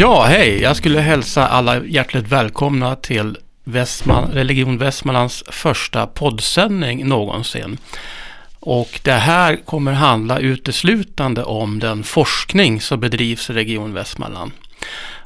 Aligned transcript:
Ja, 0.00 0.24
hej! 0.24 0.62
Jag 0.62 0.76
skulle 0.76 1.00
hälsa 1.00 1.48
alla 1.48 1.84
hjärtligt 1.84 2.28
välkomna 2.28 2.96
till 2.96 3.38
Västman, 3.64 4.30
Religion 4.32 4.78
Västmanlands 4.78 5.44
första 5.48 6.06
poddsändning 6.06 7.08
någonsin. 7.08 7.78
Och 8.60 9.00
det 9.04 9.12
här 9.12 9.56
kommer 9.56 9.92
handla 9.92 10.38
uteslutande 10.38 11.44
om 11.44 11.78
den 11.78 12.04
forskning 12.04 12.80
som 12.80 13.00
bedrivs 13.00 13.50
i 13.50 13.52
Region 13.52 13.94
Västmanland. 13.94 14.52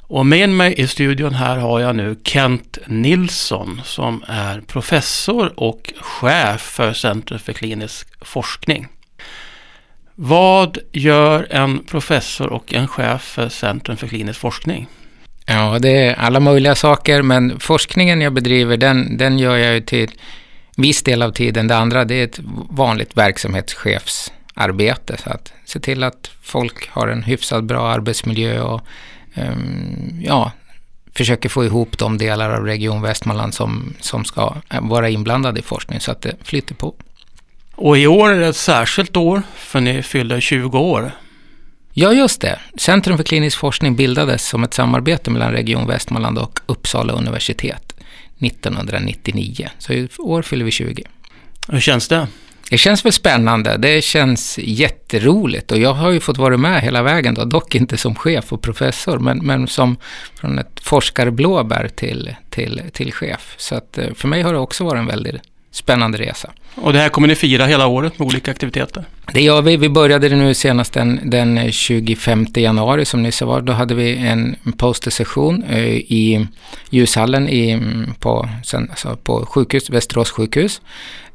Och 0.00 0.26
med 0.26 0.48
mig 0.48 0.74
i 0.80 0.86
studion 0.86 1.34
här 1.34 1.56
har 1.56 1.80
jag 1.80 1.96
nu 1.96 2.16
Kent 2.24 2.78
Nilsson 2.86 3.80
som 3.84 4.24
är 4.28 4.60
professor 4.60 5.60
och 5.60 5.92
chef 6.00 6.60
för 6.60 6.92
Centrum 6.92 7.38
för 7.38 7.52
klinisk 7.52 8.08
forskning. 8.20 8.88
Vad 10.14 10.78
gör 10.92 11.46
en 11.50 11.84
professor 11.84 12.52
och 12.52 12.74
en 12.74 12.88
chef 12.88 13.22
för 13.22 13.48
Centrum 13.48 13.96
för 13.96 14.08
klinisk 14.08 14.40
forskning? 14.40 14.86
Ja, 15.46 15.78
det 15.78 15.90
är 15.90 16.14
alla 16.14 16.40
möjliga 16.40 16.74
saker, 16.74 17.22
men 17.22 17.60
forskningen 17.60 18.20
jag 18.20 18.32
bedriver, 18.32 18.76
den, 18.76 19.16
den 19.16 19.38
gör 19.38 19.56
jag 19.56 19.74
ju 19.74 19.80
till 19.80 20.10
viss 20.76 21.02
del 21.02 21.22
av 21.22 21.30
tiden. 21.30 21.68
Det 21.68 21.76
andra, 21.76 22.04
det 22.04 22.14
är 22.14 22.24
ett 22.24 22.40
vanligt 22.70 23.16
verksamhetschefsarbete. 23.16 25.16
Så 25.16 25.30
att 25.30 25.52
se 25.64 25.80
till 25.80 26.02
att 26.02 26.30
folk 26.42 26.90
har 26.90 27.08
en 27.08 27.22
hyfsat 27.22 27.64
bra 27.64 27.88
arbetsmiljö 27.88 28.60
och 28.60 28.80
um, 29.34 30.20
ja, 30.24 30.52
försöker 31.14 31.48
få 31.48 31.64
ihop 31.64 31.98
de 31.98 32.18
delar 32.18 32.50
av 32.50 32.64
Region 32.64 33.02
Västmanland 33.02 33.54
som, 33.54 33.94
som 34.00 34.24
ska 34.24 34.54
vara 34.80 35.08
inblandade 35.08 35.60
i 35.60 35.62
forskning 35.62 36.00
så 36.00 36.12
att 36.12 36.22
det 36.22 36.36
flyter 36.42 36.74
på. 36.74 36.94
Och 37.76 37.98
i 37.98 38.06
år 38.06 38.30
är 38.30 38.40
det 38.40 38.46
ett 38.46 38.56
särskilt 38.56 39.16
år, 39.16 39.42
för 39.56 39.80
ni 39.80 40.02
fyller 40.02 40.40
20 40.40 40.78
år. 40.78 41.10
Ja, 41.92 42.12
just 42.12 42.40
det. 42.40 42.58
Centrum 42.78 43.16
för 43.16 43.24
klinisk 43.24 43.58
forskning 43.58 43.96
bildades 43.96 44.48
som 44.48 44.64
ett 44.64 44.74
samarbete 44.74 45.30
mellan 45.30 45.52
Region 45.52 45.86
Västmanland 45.86 46.38
och 46.38 46.60
Uppsala 46.66 47.12
universitet 47.12 47.92
1999. 48.38 49.68
Så 49.78 49.92
i 49.92 50.08
år 50.18 50.42
fyller 50.42 50.64
vi 50.64 50.70
20. 50.70 51.04
Hur 51.68 51.80
känns 51.80 52.08
det? 52.08 52.26
Det 52.70 52.78
känns 52.78 53.04
väl 53.04 53.12
spännande. 53.12 53.76
Det 53.76 54.04
känns 54.04 54.58
jätteroligt 54.58 55.72
och 55.72 55.78
jag 55.78 55.94
har 55.94 56.10
ju 56.10 56.20
fått 56.20 56.38
vara 56.38 56.56
med 56.56 56.82
hela 56.82 57.02
vägen 57.02 57.34
då, 57.34 57.44
dock 57.44 57.74
inte 57.74 57.96
som 57.96 58.14
chef 58.14 58.52
och 58.52 58.62
professor, 58.62 59.18
men, 59.18 59.38
men 59.38 59.68
som 59.68 59.96
från 60.34 60.58
ett 60.58 60.80
forskarblåbär 60.82 61.88
till, 61.88 62.34
till, 62.50 62.82
till 62.92 63.12
chef. 63.12 63.54
Så 63.58 63.74
att 63.74 63.98
eh, 63.98 64.14
för 64.14 64.28
mig 64.28 64.42
har 64.42 64.52
det 64.52 64.58
också 64.58 64.84
varit 64.84 64.98
en 64.98 65.06
väldigt 65.06 65.42
spännande 65.74 66.18
resa. 66.18 66.50
Och 66.74 66.92
det 66.92 66.98
här 66.98 67.08
kommer 67.08 67.28
ni 67.28 67.34
fira 67.34 67.66
hela 67.66 67.86
året 67.86 68.18
med 68.18 68.26
olika 68.26 68.50
aktiviteter? 68.50 69.04
Det 69.32 69.40
gör 69.40 69.62
vi. 69.62 69.76
Vi 69.76 69.88
började 69.88 70.28
det 70.28 70.36
nu 70.36 70.54
senast 70.54 70.92
den, 70.92 71.20
den 71.24 71.72
25 71.72 72.46
januari 72.54 73.04
som 73.04 73.22
nyss 73.22 73.42
var. 73.42 73.60
Då 73.60 73.72
hade 73.72 73.94
vi 73.94 74.16
en 74.16 74.56
postersession 74.76 75.62
eh, 75.62 75.84
i 75.94 76.46
ljushallen 76.90 77.48
i, 77.48 77.82
på, 78.18 78.48
sen, 78.64 78.90
alltså 78.90 79.16
på 79.16 79.46
sjukhus, 79.46 79.90
Västerås 79.90 80.30
sjukhus. 80.30 80.80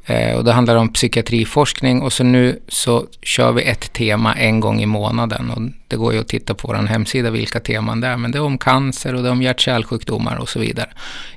Eh, 0.09 0.35
och 0.35 0.43
det 0.43 0.51
handlar 0.51 0.75
om 0.75 0.93
psykiatriforskning 0.93 2.01
och 2.01 2.13
så 2.13 2.23
nu 2.23 2.59
så 2.67 3.05
kör 3.21 3.51
vi 3.51 3.63
ett 3.63 3.93
tema 3.93 4.35
en 4.35 4.59
gång 4.59 4.81
i 4.81 4.85
månaden. 4.85 5.51
Och 5.51 5.61
det 5.87 5.95
går 5.95 6.13
ju 6.13 6.19
att 6.19 6.27
titta 6.27 6.53
på 6.53 6.67
vår 6.67 6.75
hemsida 6.75 7.29
vilka 7.29 7.59
teman 7.59 8.01
det 8.01 8.07
är. 8.07 8.17
Men 8.17 8.31
det 8.31 8.37
är 8.37 8.43
om 8.43 8.57
cancer 8.57 9.15
och 9.15 9.23
det 9.23 9.29
är 9.29 9.31
om 9.31 9.41
hjärt-kärlsjukdomar 9.41 10.37
och 10.37 10.49
så 10.49 10.59
vidare. 10.59 10.89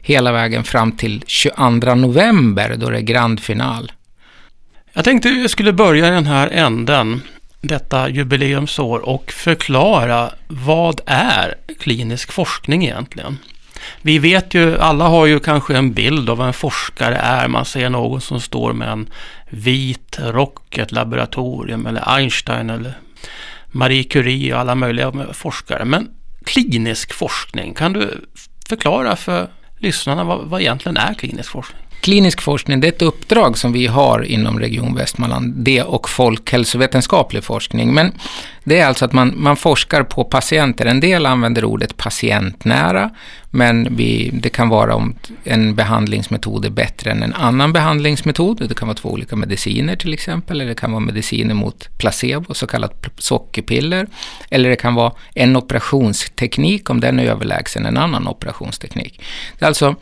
Hela 0.03 0.33
vägen 0.33 0.65
fram 0.65 0.93
till 0.93 1.25
22 1.27 1.95
november 1.95 2.77
då 2.77 2.91
det 2.91 2.97
är 2.97 3.01
grand 3.01 3.41
final. 3.41 3.93
Jag 4.93 5.05
tänkte 5.05 5.29
jag 5.29 5.51
skulle 5.51 5.73
börja 5.73 6.09
i 6.09 6.11
den 6.11 6.27
här 6.27 6.49
änden, 6.49 7.21
detta 7.61 8.09
jubileumsår, 8.09 8.99
och 8.99 9.33
förklara 9.33 10.31
vad 10.49 11.01
är 11.07 11.55
klinisk 11.81 12.33
forskning 12.33 12.85
egentligen? 12.85 13.39
Vi 14.03 14.19
vet 14.19 14.55
ju, 14.55 14.79
alla 14.79 15.09
har 15.09 15.27
ju 15.27 15.41
kanske 15.41 15.77
en 15.77 15.93
bild 15.93 16.31
av 16.31 16.39
vad 16.39 16.47
en 16.47 16.53
forskare 16.53 17.17
är. 17.17 17.49
Man 17.49 17.65
ser 17.65 17.91
någon 17.91 18.21
som 18.21 18.41
står 18.41 18.73
med 18.73 18.89
en 18.89 19.09
vit 19.51 20.19
rock, 20.21 20.79
ett 20.79 20.93
laboratorium 20.93 21.87
eller 21.87 22.17
Einstein 22.17 22.71
eller 22.71 22.99
Marie 23.67 24.05
Curie 24.05 24.55
och 24.55 24.61
alla 24.61 24.75
möjliga 24.75 25.13
forskare. 25.33 25.85
Men 25.85 26.09
klinisk 26.45 27.13
forskning, 27.13 27.75
kan 27.75 27.93
du 27.93 28.25
förklara 28.69 29.17
för 29.17 29.49
lyssnarna 29.79 30.25
vad, 30.25 30.45
vad 30.45 30.61
egentligen 30.61 30.97
är 30.97 31.15
klinisk 31.15 31.51
forskning? 31.51 31.83
Klinisk 32.03 32.43
forskning, 32.43 32.81
det 32.81 32.87
är 32.87 32.93
ett 32.93 33.03
uppdrag 33.03 33.59
som 33.59 33.73
vi 33.73 33.87
har 33.87 34.23
inom 34.23 34.61
Region 34.61 34.95
Västmanland, 34.95 35.55
det 35.57 35.83
och 35.83 36.09
folkhälsovetenskaplig 36.09 37.45
forskning. 37.45 37.95
Men 37.95 38.13
det 38.65 38.79
är 38.79 38.87
alltså 38.87 39.05
att 39.05 39.13
man, 39.13 39.35
man 39.37 39.57
forskar 39.57 40.03
på 40.03 40.25
patienter. 40.25 40.87
En 40.87 41.01
del 41.01 41.27
använder 41.27 41.65
ordet 41.65 41.97
patientnära, 41.97 43.11
men 43.51 43.97
vi, 43.97 44.31
det 44.33 44.49
kan 44.49 44.69
vara 44.69 44.95
om 44.95 45.15
en 45.45 45.75
behandlingsmetod 45.75 46.65
är 46.65 46.71
bättre 46.71 47.11
än 47.11 47.23
en 47.23 47.35
annan 47.35 47.73
behandlingsmetod. 47.73 48.69
Det 48.69 48.75
kan 48.75 48.89
vara 48.89 48.97
två 48.99 49.09
olika 49.09 49.37
mediciner 49.37 49.97
till 49.97 50.15
exempel, 50.15 50.61
eller 50.61 50.69
det 50.69 50.81
kan 50.81 50.93
vara 50.93 51.01
mediciner 51.01 51.55
mot 51.55 51.99
placebo, 51.99 52.55
så 52.55 52.67
kallat 52.67 53.07
sockerpiller. 53.19 54.07
Eller 54.51 54.71
det 54.71 54.77
kan 54.77 54.95
vara 54.95 55.13
en 55.35 55.57
operationsteknik, 55.57 56.91
om 56.91 57.01
den 57.01 57.19
är 57.19 57.25
överlägsen 57.25 57.87
en 57.87 57.97
annan 57.97 58.29
operationsteknik. 58.29 59.23
Det 59.59 59.65
är 59.65 59.69
alltså 59.69 59.97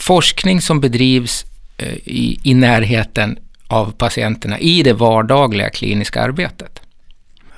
forskning 0.00 0.60
som 0.60 0.80
bedrivs 0.80 1.46
eh, 1.76 1.94
i, 2.04 2.38
i 2.42 2.54
närheten 2.54 3.38
av 3.68 3.92
patienterna 3.92 4.58
i 4.58 4.82
det 4.82 4.92
vardagliga 4.92 5.70
kliniska 5.70 6.22
arbetet. 6.22 6.80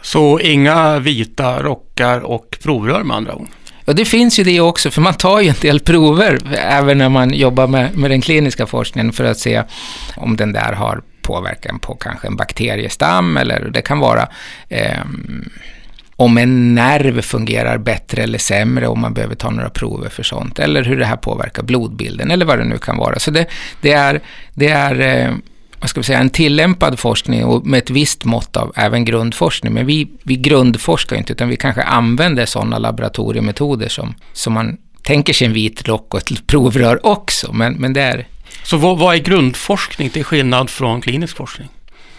Så 0.03 0.41
inga 0.41 0.99
vita 0.99 1.63
rockar 1.63 2.21
och 2.21 2.59
provrör 2.63 3.03
med 3.03 3.17
andra 3.17 3.35
ord? 3.35 3.49
Ja, 3.85 3.93
det 3.93 4.05
finns 4.05 4.39
ju 4.39 4.45
det 4.45 4.61
också, 4.61 4.91
för 4.91 5.01
man 5.01 5.15
tar 5.15 5.41
ju 5.41 5.49
en 5.49 5.55
del 5.61 5.81
prover 5.81 6.39
även 6.57 6.99
när 6.99 7.09
man 7.09 7.35
jobbar 7.35 7.67
med, 7.67 7.97
med 7.97 8.11
den 8.11 8.21
kliniska 8.21 8.67
forskningen 8.67 9.13
för 9.13 9.25
att 9.25 9.39
se 9.39 9.63
om 10.17 10.37
den 10.37 10.53
där 10.53 10.73
har 10.73 11.03
påverkan 11.23 11.79
på 11.79 11.95
kanske 11.95 12.27
en 12.27 12.37
bakteriestam 12.37 13.37
eller 13.37 13.71
det 13.71 13.83
kan 13.83 13.99
vara 13.99 14.29
eh, 14.69 15.05
om 16.17 16.39
en 16.39 16.75
nerv 16.75 17.21
fungerar 17.21 17.79
bättre 17.79 18.23
eller 18.23 18.39
sämre, 18.39 18.89
om 18.89 19.01
man 19.01 19.15
behöver 19.15 19.35
ta 19.35 19.51
några 19.51 19.71
prover 19.71 20.09
för 20.09 20.23
sånt, 20.23 20.59
eller 20.59 20.85
hur 20.85 20.99
det 20.99 21.07
här 21.07 21.17
påverkar 21.17 21.63
blodbilden, 21.63 22.31
eller 22.31 22.47
vad 22.47 22.59
det 22.59 22.65
nu 22.65 22.79
kan 22.79 22.97
vara. 22.97 23.19
Så 23.19 23.31
det, 23.31 23.47
det 23.81 23.93
är, 23.93 24.21
det 24.55 24.69
är 24.69 25.01
eh, 25.01 25.35
vad 25.83 25.91
ska 25.91 26.01
vi 26.01 26.05
säga, 26.05 26.19
en 26.19 26.31
tillämpad 26.31 26.99
forskning 26.99 27.45
och 27.45 27.67
med 27.67 27.79
ett 27.79 27.91
visst 27.91 28.25
mått 28.25 28.57
av 28.57 28.73
även 28.77 29.05
grundforskning. 29.05 29.73
Men 29.73 29.87
vi, 29.87 30.09
vi 30.23 30.37
grundforskar 30.37 31.17
inte, 31.17 31.33
utan 31.33 31.49
vi 31.49 31.57
kanske 31.57 31.83
använder 31.83 32.47
sådana 32.47 32.79
laboratoriemetoder 32.79 33.89
som, 33.89 34.15
som 34.33 34.53
man 34.53 34.77
tänker 35.03 35.33
sig 35.33 35.47
en 35.47 35.53
vit 35.53 35.89
rock 35.89 36.15
och 36.15 36.21
ett 36.21 36.47
provrör 36.47 37.07
också. 37.07 37.53
Men, 37.53 37.73
men 37.73 37.93
det 37.93 38.03
är... 38.03 38.27
Så 38.65 38.77
vad, 38.77 38.99
vad 38.99 39.15
är 39.15 39.19
grundforskning 39.19 40.11
till 40.11 40.25
skillnad 40.25 40.71
från 40.71 41.01
klinisk 41.01 41.37
forskning? 41.37 41.69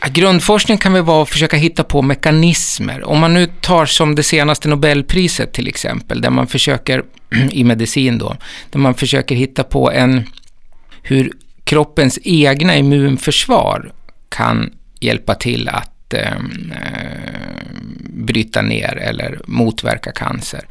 Grundforskning 0.09 0.77
kan 0.77 0.93
väl 0.93 1.03
vara 1.03 1.23
att 1.23 1.29
försöka 1.29 1.57
hitta 1.57 1.83
på 1.83 2.01
mekanismer. 2.01 3.03
Om 3.03 3.19
man 3.19 3.33
nu 3.33 3.47
tar 3.47 3.85
som 3.85 4.15
det 4.15 4.23
senaste 4.23 4.67
Nobelpriset 4.67 5.53
till 5.53 5.67
exempel, 5.67 6.21
där 6.21 6.29
man 6.29 6.47
försöker, 6.47 7.03
i 7.51 7.63
medicin 7.63 8.17
då, 8.17 8.35
där 8.69 8.79
man 8.79 8.93
försöker 8.93 9.35
hitta 9.35 9.63
på 9.63 9.91
en, 9.91 10.23
hur 11.03 11.31
kroppens 11.63 12.19
egna 12.23 12.75
immunförsvar 12.75 13.91
kan 14.29 14.73
hjälpa 14.99 15.35
till 15.35 15.69
att 15.69 16.13
ehm, 16.13 16.73
eh, 16.75 17.53
bryta 18.09 18.61
ner 18.61 18.97
eller 18.97 19.39
motverka 19.47 20.11
cancer. 20.11 20.61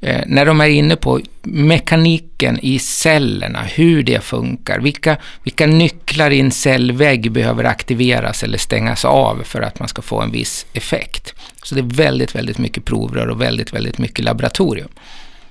Eh, 0.00 0.20
när 0.26 0.44
de 0.44 0.60
är 0.60 0.68
inne 0.68 0.96
på 0.96 1.20
mekaniken 1.42 2.58
i 2.62 2.78
cellerna, 2.78 3.62
hur 3.62 4.02
det 4.02 4.24
funkar, 4.24 4.80
vilka, 4.80 5.16
vilka 5.42 5.66
nycklar 5.66 6.30
i 6.30 6.40
en 6.40 6.50
cellvägg 6.50 7.32
behöver 7.32 7.64
aktiveras 7.64 8.42
eller 8.42 8.58
stängas 8.58 9.04
av 9.04 9.42
för 9.44 9.60
att 9.60 9.78
man 9.78 9.88
ska 9.88 10.02
få 10.02 10.20
en 10.20 10.30
viss 10.30 10.66
effekt. 10.72 11.34
Så 11.62 11.74
det 11.74 11.80
är 11.80 11.94
väldigt, 11.94 12.34
väldigt 12.34 12.58
mycket 12.58 12.84
provrör 12.84 13.26
och 13.26 13.40
väldigt, 13.40 13.72
väldigt 13.72 13.98
mycket 13.98 14.24
laboratorium. 14.24 14.88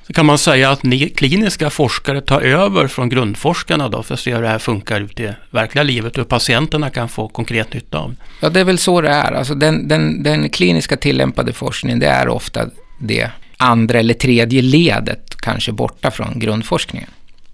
Så 0.07 0.13
kan 0.13 0.25
man 0.25 0.37
säga 0.37 0.71
att 0.71 0.83
ni 0.83 1.09
kliniska 1.09 1.69
forskare 1.69 2.21
tar 2.21 2.41
över 2.41 2.87
från 2.87 3.09
grundforskarna 3.09 3.89
då 3.89 4.03
för 4.03 4.13
att 4.13 4.19
se 4.19 4.35
hur 4.35 4.41
det 4.41 4.47
här 4.47 4.59
funkar 4.59 5.01
ute 5.01 5.23
i 5.23 5.33
verkliga 5.49 5.83
livet 5.83 6.11
och 6.11 6.17
hur 6.17 6.23
patienterna 6.23 6.89
kan 6.89 7.09
få 7.09 7.27
konkret 7.27 7.73
nytta 7.73 7.97
av 7.97 8.15
Ja, 8.39 8.49
det 8.49 8.59
är 8.59 8.63
väl 8.63 8.77
så 8.77 9.01
det 9.01 9.09
är. 9.09 9.31
Alltså 9.31 9.55
den, 9.55 9.87
den, 9.87 10.23
den 10.23 10.49
kliniska 10.49 10.97
tillämpade 10.97 11.53
forskningen, 11.53 11.99
det 11.99 12.07
är 12.07 12.27
ofta 12.27 12.69
det 12.99 13.31
andra 13.57 13.99
eller 13.99 14.13
tredje 14.13 14.61
ledet 14.61 15.41
kanske 15.41 15.71
borta 15.71 16.11
från 16.11 16.39
grundforskningen. 16.39 17.09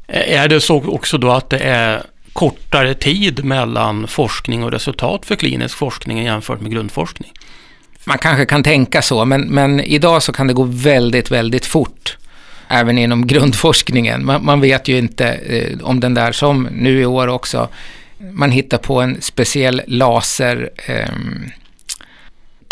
Är 0.08 0.48
det 0.48 0.62
så 0.62 0.84
också 0.88 1.18
då 1.18 1.32
att 1.32 1.50
det 1.50 1.60
är 1.60 2.04
kortare 2.34 2.94
tid 2.94 3.44
mellan 3.44 4.08
forskning 4.08 4.64
och 4.64 4.72
resultat 4.72 5.26
för 5.26 5.36
klinisk 5.36 5.78
forskning 5.78 6.24
jämfört 6.24 6.62
med 6.62 6.72
grundforskning? 6.72 7.32
Man 8.06 8.18
kanske 8.18 8.46
kan 8.46 8.64
tänka 8.64 9.02
så, 9.02 9.26
men, 9.26 9.42
men 9.42 9.80
idag 9.80 10.24
så 10.24 10.34
kan 10.34 10.48
det 10.48 10.54
gå 10.54 10.64
väldigt, 10.64 11.32
väldigt 11.32 11.66
fort 11.66 12.18
även 12.68 12.98
inom 12.98 13.28
grundforskningen. 13.28 14.26
Man, 14.26 14.46
man 14.46 14.62
vet 14.62 14.88
ju 14.88 14.98
inte 14.98 15.28
eh, 15.28 15.78
om 15.84 16.00
den 16.00 16.14
där, 16.14 16.32
som 16.32 16.64
nu 16.72 17.02
i 17.02 17.06
år 17.06 17.28
också, 17.28 17.70
man 18.32 18.52
hittar 18.52 18.78
på 18.78 19.02
en 19.02 19.22
speciell 19.22 19.82
laser 19.88 20.70
eh, 20.86 21.10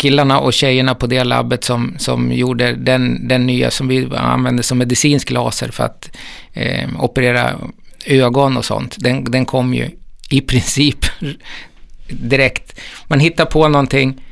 killarna 0.02 0.38
och 0.38 0.52
tjejerna 0.52 0.94
på 0.94 1.06
det 1.06 1.24
labbet 1.24 1.64
som, 1.64 1.94
som 1.98 2.32
gjorde 2.32 2.72
den, 2.72 3.28
den 3.28 3.46
nya 3.46 3.70
som 3.70 3.88
vi 3.88 4.08
använde 4.16 4.62
som 4.62 4.78
medicinsk 4.78 5.30
laser 5.30 5.68
för 5.68 5.84
att 5.84 6.16
eh, 6.52 6.88
operera 6.98 7.54
ögon 8.06 8.56
och 8.56 8.64
sånt. 8.64 8.96
Den, 8.98 9.24
den 9.24 9.44
kom 9.46 9.74
ju 9.74 9.90
i 10.30 10.40
princip 10.40 10.98
direkt. 12.08 12.80
Man 13.06 13.20
hittar 13.20 13.44
på 13.44 13.68
någonting, 13.68 14.22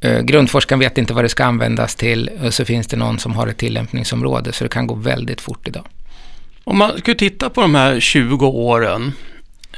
eh, 0.00 0.20
grundforskaren 0.20 0.80
vet 0.80 0.98
inte 0.98 1.14
vad 1.14 1.24
det 1.24 1.28
ska 1.28 1.44
användas 1.44 1.94
till 1.94 2.30
och 2.44 2.54
så 2.54 2.64
finns 2.64 2.86
det 2.86 2.96
någon 2.96 3.18
som 3.18 3.34
har 3.34 3.46
ett 3.46 3.58
tillämpningsområde 3.58 4.52
så 4.52 4.64
det 4.64 4.70
kan 4.70 4.86
gå 4.86 4.94
väldigt 4.94 5.40
fort 5.40 5.68
idag. 5.68 5.86
Om 6.64 6.78
man 6.78 6.98
skulle 6.98 7.16
titta 7.16 7.50
på 7.50 7.60
de 7.60 7.74
här 7.74 8.00
20 8.00 8.46
åren, 8.46 9.12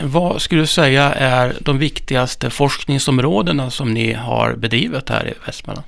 vad 0.01 0.43
skulle 0.43 0.61
du 0.61 0.67
säga 0.67 1.13
är 1.13 1.57
de 1.61 1.79
viktigaste 1.79 2.51
forskningsområdena 2.51 3.71
som 3.71 3.95
ni 3.95 4.13
har 4.13 4.55
bedrivit 4.55 5.09
här 5.09 5.29
i 5.29 5.35
Västmanland? 5.47 5.87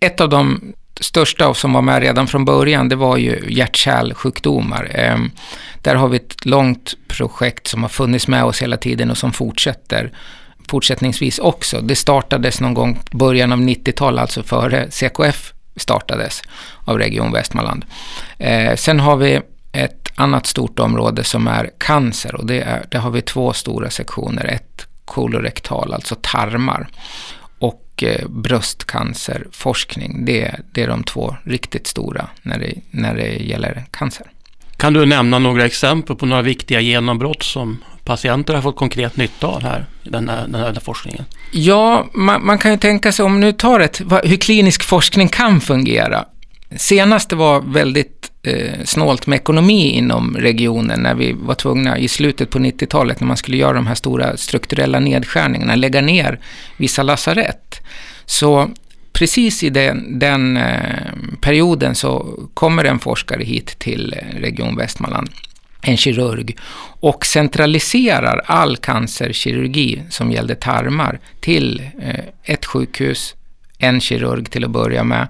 Ett 0.00 0.20
av 0.20 0.28
de 0.28 0.72
största 1.00 1.48
och 1.48 1.56
som 1.56 1.72
var 1.72 1.82
med 1.82 2.02
redan 2.02 2.26
från 2.26 2.44
början, 2.44 2.88
det 2.88 2.96
var 2.96 3.16
ju 3.16 3.44
hjärt-kärlsjukdomar. 3.48 4.90
Ehm, 4.94 5.30
där 5.82 5.94
har 5.94 6.08
vi 6.08 6.16
ett 6.16 6.44
långt 6.44 6.94
projekt 7.08 7.66
som 7.66 7.82
har 7.82 7.88
funnits 7.88 8.28
med 8.28 8.44
oss 8.44 8.62
hela 8.62 8.76
tiden 8.76 9.10
och 9.10 9.18
som 9.18 9.32
fortsätter 9.32 10.12
fortsättningsvis 10.68 11.38
också. 11.38 11.80
Det 11.80 11.96
startades 11.96 12.60
någon 12.60 12.74
gång 12.74 13.00
början 13.10 13.52
av 13.52 13.58
90-talet, 13.58 14.20
alltså 14.20 14.42
före 14.42 14.90
CKF 14.90 15.52
startades 15.76 16.42
av 16.84 16.98
Region 16.98 17.32
Västmanland. 17.32 17.84
Ehm, 18.38 18.76
sen 18.76 19.00
har 19.00 19.16
vi 19.16 19.40
ett 19.72 20.01
annat 20.14 20.46
stort 20.46 20.78
område 20.78 21.24
som 21.24 21.46
är 21.46 21.70
cancer 21.78 22.34
och 22.34 22.46
det 22.46 22.60
är, 22.60 22.86
där 22.88 22.98
har 22.98 23.10
vi 23.10 23.22
två 23.22 23.52
stora 23.52 23.90
sektioner. 23.90 24.44
Ett 24.44 24.86
kolorektal, 25.04 25.94
alltså 25.94 26.16
tarmar 26.20 26.88
och 27.58 28.02
eh, 28.02 28.28
bröstcancerforskning. 28.28 30.24
Det, 30.24 30.54
det 30.72 30.82
är 30.82 30.88
de 30.88 31.04
två 31.04 31.36
riktigt 31.44 31.86
stora 31.86 32.28
när 32.42 32.58
det, 32.58 32.74
när 32.90 33.14
det 33.14 33.28
gäller 33.28 33.84
cancer. 33.90 34.26
Kan 34.76 34.92
du 34.92 35.06
nämna 35.06 35.38
några 35.38 35.64
exempel 35.64 36.16
på 36.16 36.26
några 36.26 36.42
viktiga 36.42 36.80
genombrott 36.80 37.42
som 37.42 37.78
patienter 38.04 38.54
har 38.54 38.62
fått 38.62 38.76
konkret 38.76 39.16
nytta 39.16 39.46
av 39.46 39.62
här, 39.62 39.86
i 40.02 40.08
den 40.08 40.28
här, 40.28 40.42
den 40.48 40.54
här 40.54 40.80
forskningen? 40.80 41.24
Ja, 41.52 42.06
man, 42.12 42.46
man, 42.46 42.58
kan 42.58 42.70
ju 42.70 42.76
tänka 42.76 43.12
sig 43.12 43.24
om 43.24 43.40
nu 43.40 43.52
tar 43.52 43.80
ett, 43.80 44.00
hur 44.24 44.36
klinisk 44.36 44.82
forskning 44.82 45.28
kan 45.28 45.60
fungera. 45.60 46.24
Senast 46.76 47.30
det 47.30 47.36
var 47.36 47.60
väldigt 47.60 48.30
eh, 48.42 48.84
snålt 48.84 49.26
med 49.26 49.36
ekonomi 49.36 49.90
inom 49.90 50.36
regionen 50.36 51.00
när 51.00 51.14
vi 51.14 51.32
var 51.32 51.54
tvungna 51.54 51.98
i 51.98 52.08
slutet 52.08 52.50
på 52.50 52.58
90-talet 52.58 53.20
när 53.20 53.28
man 53.28 53.36
skulle 53.36 53.56
göra 53.56 53.72
de 53.72 53.86
här 53.86 53.94
stora 53.94 54.36
strukturella 54.36 55.00
nedskärningarna, 55.00 55.74
lägga 55.74 56.00
ner 56.00 56.40
vissa 56.76 57.02
lasarett. 57.02 57.80
Så 58.26 58.70
precis 59.12 59.62
i 59.62 59.70
den, 59.70 60.18
den 60.18 60.56
eh, 60.56 61.12
perioden 61.40 61.94
så 61.94 62.38
kommer 62.54 62.84
en 62.84 62.98
forskare 62.98 63.44
hit 63.44 63.78
till 63.78 64.14
eh, 64.16 64.40
Region 64.40 64.76
Västmanland 64.76 65.30
en 65.82 65.96
kirurg 65.96 66.56
och 67.00 67.26
centraliserar 67.26 68.42
all 68.46 68.76
cancerkirurgi 68.76 70.02
som 70.08 70.32
gällde 70.32 70.54
tarmar 70.54 71.20
till 71.40 71.82
eh, 72.02 72.24
ett 72.42 72.64
sjukhus, 72.64 73.34
en 73.78 74.00
kirurg 74.00 74.50
till 74.50 74.64
att 74.64 74.70
börja 74.70 75.04
med, 75.04 75.28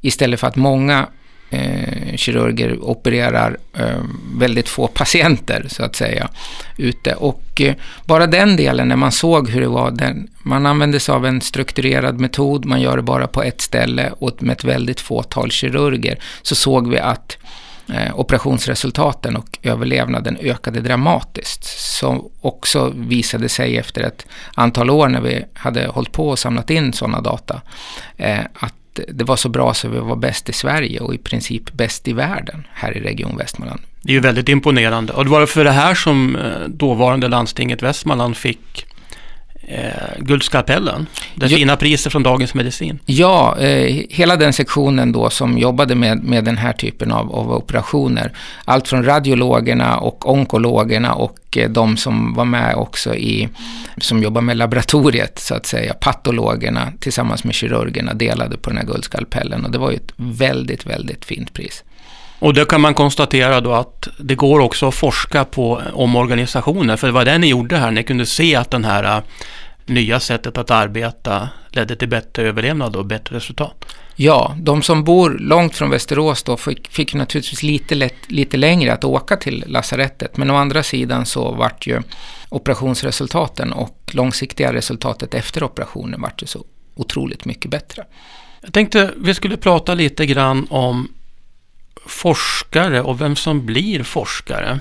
istället 0.00 0.40
för 0.40 0.46
att 0.46 0.56
många 0.56 1.06
eh, 1.50 2.16
kirurger 2.16 2.84
opererar 2.84 3.56
eh, 3.78 4.02
väldigt 4.34 4.68
få 4.68 4.86
patienter 4.86 5.66
så 5.68 5.82
att 5.82 5.96
säga 5.96 6.28
ute. 6.76 7.14
Och 7.14 7.60
eh, 7.60 7.74
bara 8.04 8.26
den 8.26 8.56
delen 8.56 8.88
när 8.88 8.96
man 8.96 9.12
såg 9.12 9.50
hur 9.50 9.60
det 9.60 9.68
var, 9.68 9.90
den, 9.90 10.28
man 10.42 10.66
använde 10.66 11.00
sig 11.00 11.14
av 11.14 11.26
en 11.26 11.40
strukturerad 11.40 12.20
metod, 12.20 12.64
man 12.64 12.80
gör 12.80 12.96
det 12.96 13.02
bara 13.02 13.26
på 13.26 13.42
ett 13.42 13.60
ställe 13.60 14.12
och 14.18 14.42
med 14.42 14.52
ett 14.52 14.64
väldigt 14.64 15.00
fåtal 15.00 15.50
kirurger, 15.50 16.18
så 16.42 16.54
såg 16.54 16.90
vi 16.90 16.98
att 16.98 17.38
eh, 17.88 18.20
operationsresultaten 18.20 19.36
och 19.36 19.58
överlevnaden 19.62 20.36
ökade 20.40 20.80
dramatiskt. 20.80 21.64
Som 21.78 22.28
också 22.40 22.92
visade 22.96 23.48
sig 23.48 23.78
efter 23.78 24.02
ett 24.02 24.26
antal 24.54 24.90
år 24.90 25.08
när 25.08 25.20
vi 25.20 25.44
hade 25.52 25.86
hållit 25.86 26.12
på 26.12 26.28
och 26.28 26.38
samlat 26.38 26.70
in 26.70 26.92
sådana 26.92 27.20
data, 27.20 27.60
eh, 28.16 28.44
att 28.54 28.74
det 28.92 29.24
var 29.24 29.36
så 29.36 29.48
bra 29.48 29.74
så 29.74 29.88
vi 29.88 29.98
var 29.98 30.16
bäst 30.16 30.48
i 30.48 30.52
Sverige 30.52 31.00
och 31.00 31.14
i 31.14 31.18
princip 31.18 31.72
bäst 31.72 32.08
i 32.08 32.12
världen 32.12 32.66
här 32.72 32.96
i 32.96 33.00
Region 33.00 33.36
Västmanland. 33.36 33.80
Det 34.02 34.12
är 34.12 34.14
ju 34.14 34.20
väldigt 34.20 34.48
imponerande. 34.48 35.12
Och 35.12 35.24
det 35.24 35.30
var 35.30 35.46
för 35.46 35.64
det 35.64 35.70
här 35.70 35.94
som 35.94 36.36
eh, 36.36 36.68
dåvarande 36.68 37.28
landstinget 37.28 37.82
Västmanland 37.82 38.36
fick 38.36 38.86
eh, 39.70 40.18
Guldskalpellen, 40.18 41.06
det 41.34 41.48
fina 41.48 41.76
priset 41.76 42.12
från 42.12 42.22
Dagens 42.22 42.54
Medicin. 42.54 42.98
Ja, 43.06 43.58
eh, 43.58 44.04
hela 44.10 44.36
den 44.36 44.52
sektionen 44.52 45.12
då 45.12 45.30
som 45.30 45.58
jobbade 45.58 45.94
med, 45.94 46.24
med 46.24 46.44
den 46.44 46.56
här 46.56 46.72
typen 46.72 47.12
av, 47.12 47.34
av 47.34 47.52
operationer. 47.52 48.32
Allt 48.64 48.88
från 48.88 49.04
radiologerna 49.04 49.98
och 49.98 50.30
onkologerna 50.30 51.14
och 51.14 51.56
eh, 51.56 51.70
de 51.70 51.96
som 51.96 52.34
var 52.34 52.44
med 52.44 52.74
också 52.74 53.14
i, 53.14 53.48
som 53.98 54.22
jobbar 54.22 54.40
med 54.40 54.56
laboratoriet 54.56 55.38
så 55.38 55.54
att 55.54 55.66
säga, 55.66 55.94
patologerna 55.94 56.92
tillsammans 57.00 57.44
med 57.44 57.54
kirurgerna 57.54 58.14
delade 58.14 58.56
på 58.56 58.70
den 58.70 58.78
här 58.78 58.86
Guldskalpellen 58.86 59.64
och 59.64 59.70
det 59.70 59.78
var 59.78 59.90
ju 59.90 59.96
ett 59.96 60.12
väldigt, 60.16 60.86
väldigt 60.86 61.24
fint 61.24 61.52
pris. 61.52 61.84
Och 62.40 62.54
då 62.54 62.64
kan 62.64 62.80
man 62.80 62.94
konstatera 62.94 63.60
då 63.60 63.72
att 63.72 64.08
det 64.18 64.34
går 64.34 64.60
också 64.60 64.88
att 64.88 64.94
forska 64.94 65.44
på 65.44 65.82
omorganisationer, 65.92 66.96
för 66.96 67.06
det 67.06 67.12
var 67.12 67.24
det 67.24 67.38
ni 67.38 67.48
gjorde 67.48 67.76
här, 67.76 67.90
ni 67.90 68.02
kunde 68.02 68.26
se 68.26 68.56
att 68.56 68.70
den 68.70 68.84
här 68.84 69.16
äh, 69.16 69.22
nya 69.86 70.20
sättet 70.20 70.58
att 70.58 70.70
arbeta 70.70 71.48
ledde 71.70 71.96
till 71.96 72.08
bättre 72.08 72.42
överlevnad 72.42 72.96
och 72.96 73.06
bättre 73.06 73.36
resultat. 73.36 73.84
Ja, 74.16 74.56
de 74.58 74.82
som 74.82 75.04
bor 75.04 75.30
långt 75.30 75.76
från 75.76 75.90
Västerås 75.90 76.42
då 76.42 76.56
fick, 76.56 76.88
fick 76.88 77.14
naturligtvis 77.14 77.62
lite, 77.62 77.94
lätt, 77.94 78.30
lite 78.30 78.56
längre 78.56 78.92
att 78.92 79.04
åka 79.04 79.36
till 79.36 79.64
lasarettet, 79.66 80.36
men 80.36 80.50
å 80.50 80.56
andra 80.56 80.82
sidan 80.82 81.26
så 81.26 81.52
vart 81.52 81.86
ju 81.86 82.02
operationsresultaten 82.48 83.72
och 83.72 84.10
långsiktiga 84.12 84.72
resultatet 84.72 85.34
efter 85.34 85.62
operationen 85.62 86.20
vart 86.20 86.42
ju 86.42 86.46
så 86.46 86.64
otroligt 86.94 87.44
mycket 87.44 87.70
bättre. 87.70 88.04
Jag 88.60 88.72
tänkte 88.72 89.10
vi 89.16 89.34
skulle 89.34 89.56
prata 89.56 89.94
lite 89.94 90.26
grann 90.26 90.66
om 90.70 91.08
forskare 92.06 93.00
och 93.00 93.20
vem 93.20 93.36
som 93.36 93.66
blir 93.66 94.02
forskare. 94.02 94.80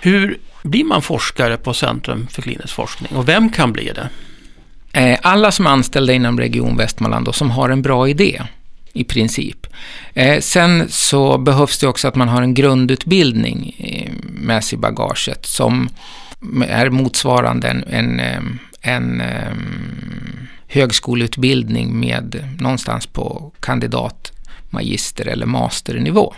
Hur 0.00 0.38
blir 0.62 0.84
man 0.84 1.02
forskare 1.02 1.56
på 1.56 1.74
Centrum 1.74 2.26
för 2.30 2.42
klinisk 2.42 2.74
forskning 2.74 3.16
och 3.16 3.28
vem 3.28 3.50
kan 3.50 3.72
bli 3.72 3.92
det? 3.94 4.08
Eh, 4.92 5.18
alla 5.22 5.52
som 5.52 5.66
är 5.66 5.70
anställda 5.70 6.12
inom 6.12 6.40
Region 6.40 6.76
Västmanland 6.76 7.28
och 7.28 7.34
som 7.34 7.50
har 7.50 7.68
en 7.68 7.82
bra 7.82 8.08
idé 8.08 8.42
i 8.92 9.04
princip. 9.04 9.66
Eh, 10.14 10.40
sen 10.40 10.88
så 10.88 11.38
behövs 11.38 11.78
det 11.78 11.86
också 11.86 12.08
att 12.08 12.14
man 12.14 12.28
har 12.28 12.42
en 12.42 12.54
grundutbildning 12.54 13.76
eh, 13.78 14.12
med 14.22 14.64
sig 14.64 14.76
i 14.76 14.80
bagaget 14.80 15.46
som 15.46 15.88
är 16.66 16.90
motsvarande 16.90 17.68
en, 17.68 17.84
en, 17.84 18.20
eh, 18.20 18.36
en, 18.80 19.20
en 19.20 20.48
högskoleutbildning 20.68 22.00
med 22.00 22.56
någonstans 22.60 23.06
på 23.06 23.52
kandidat, 23.60 24.32
magister 24.70 25.26
eller 25.26 25.46
masternivå. 25.46 26.34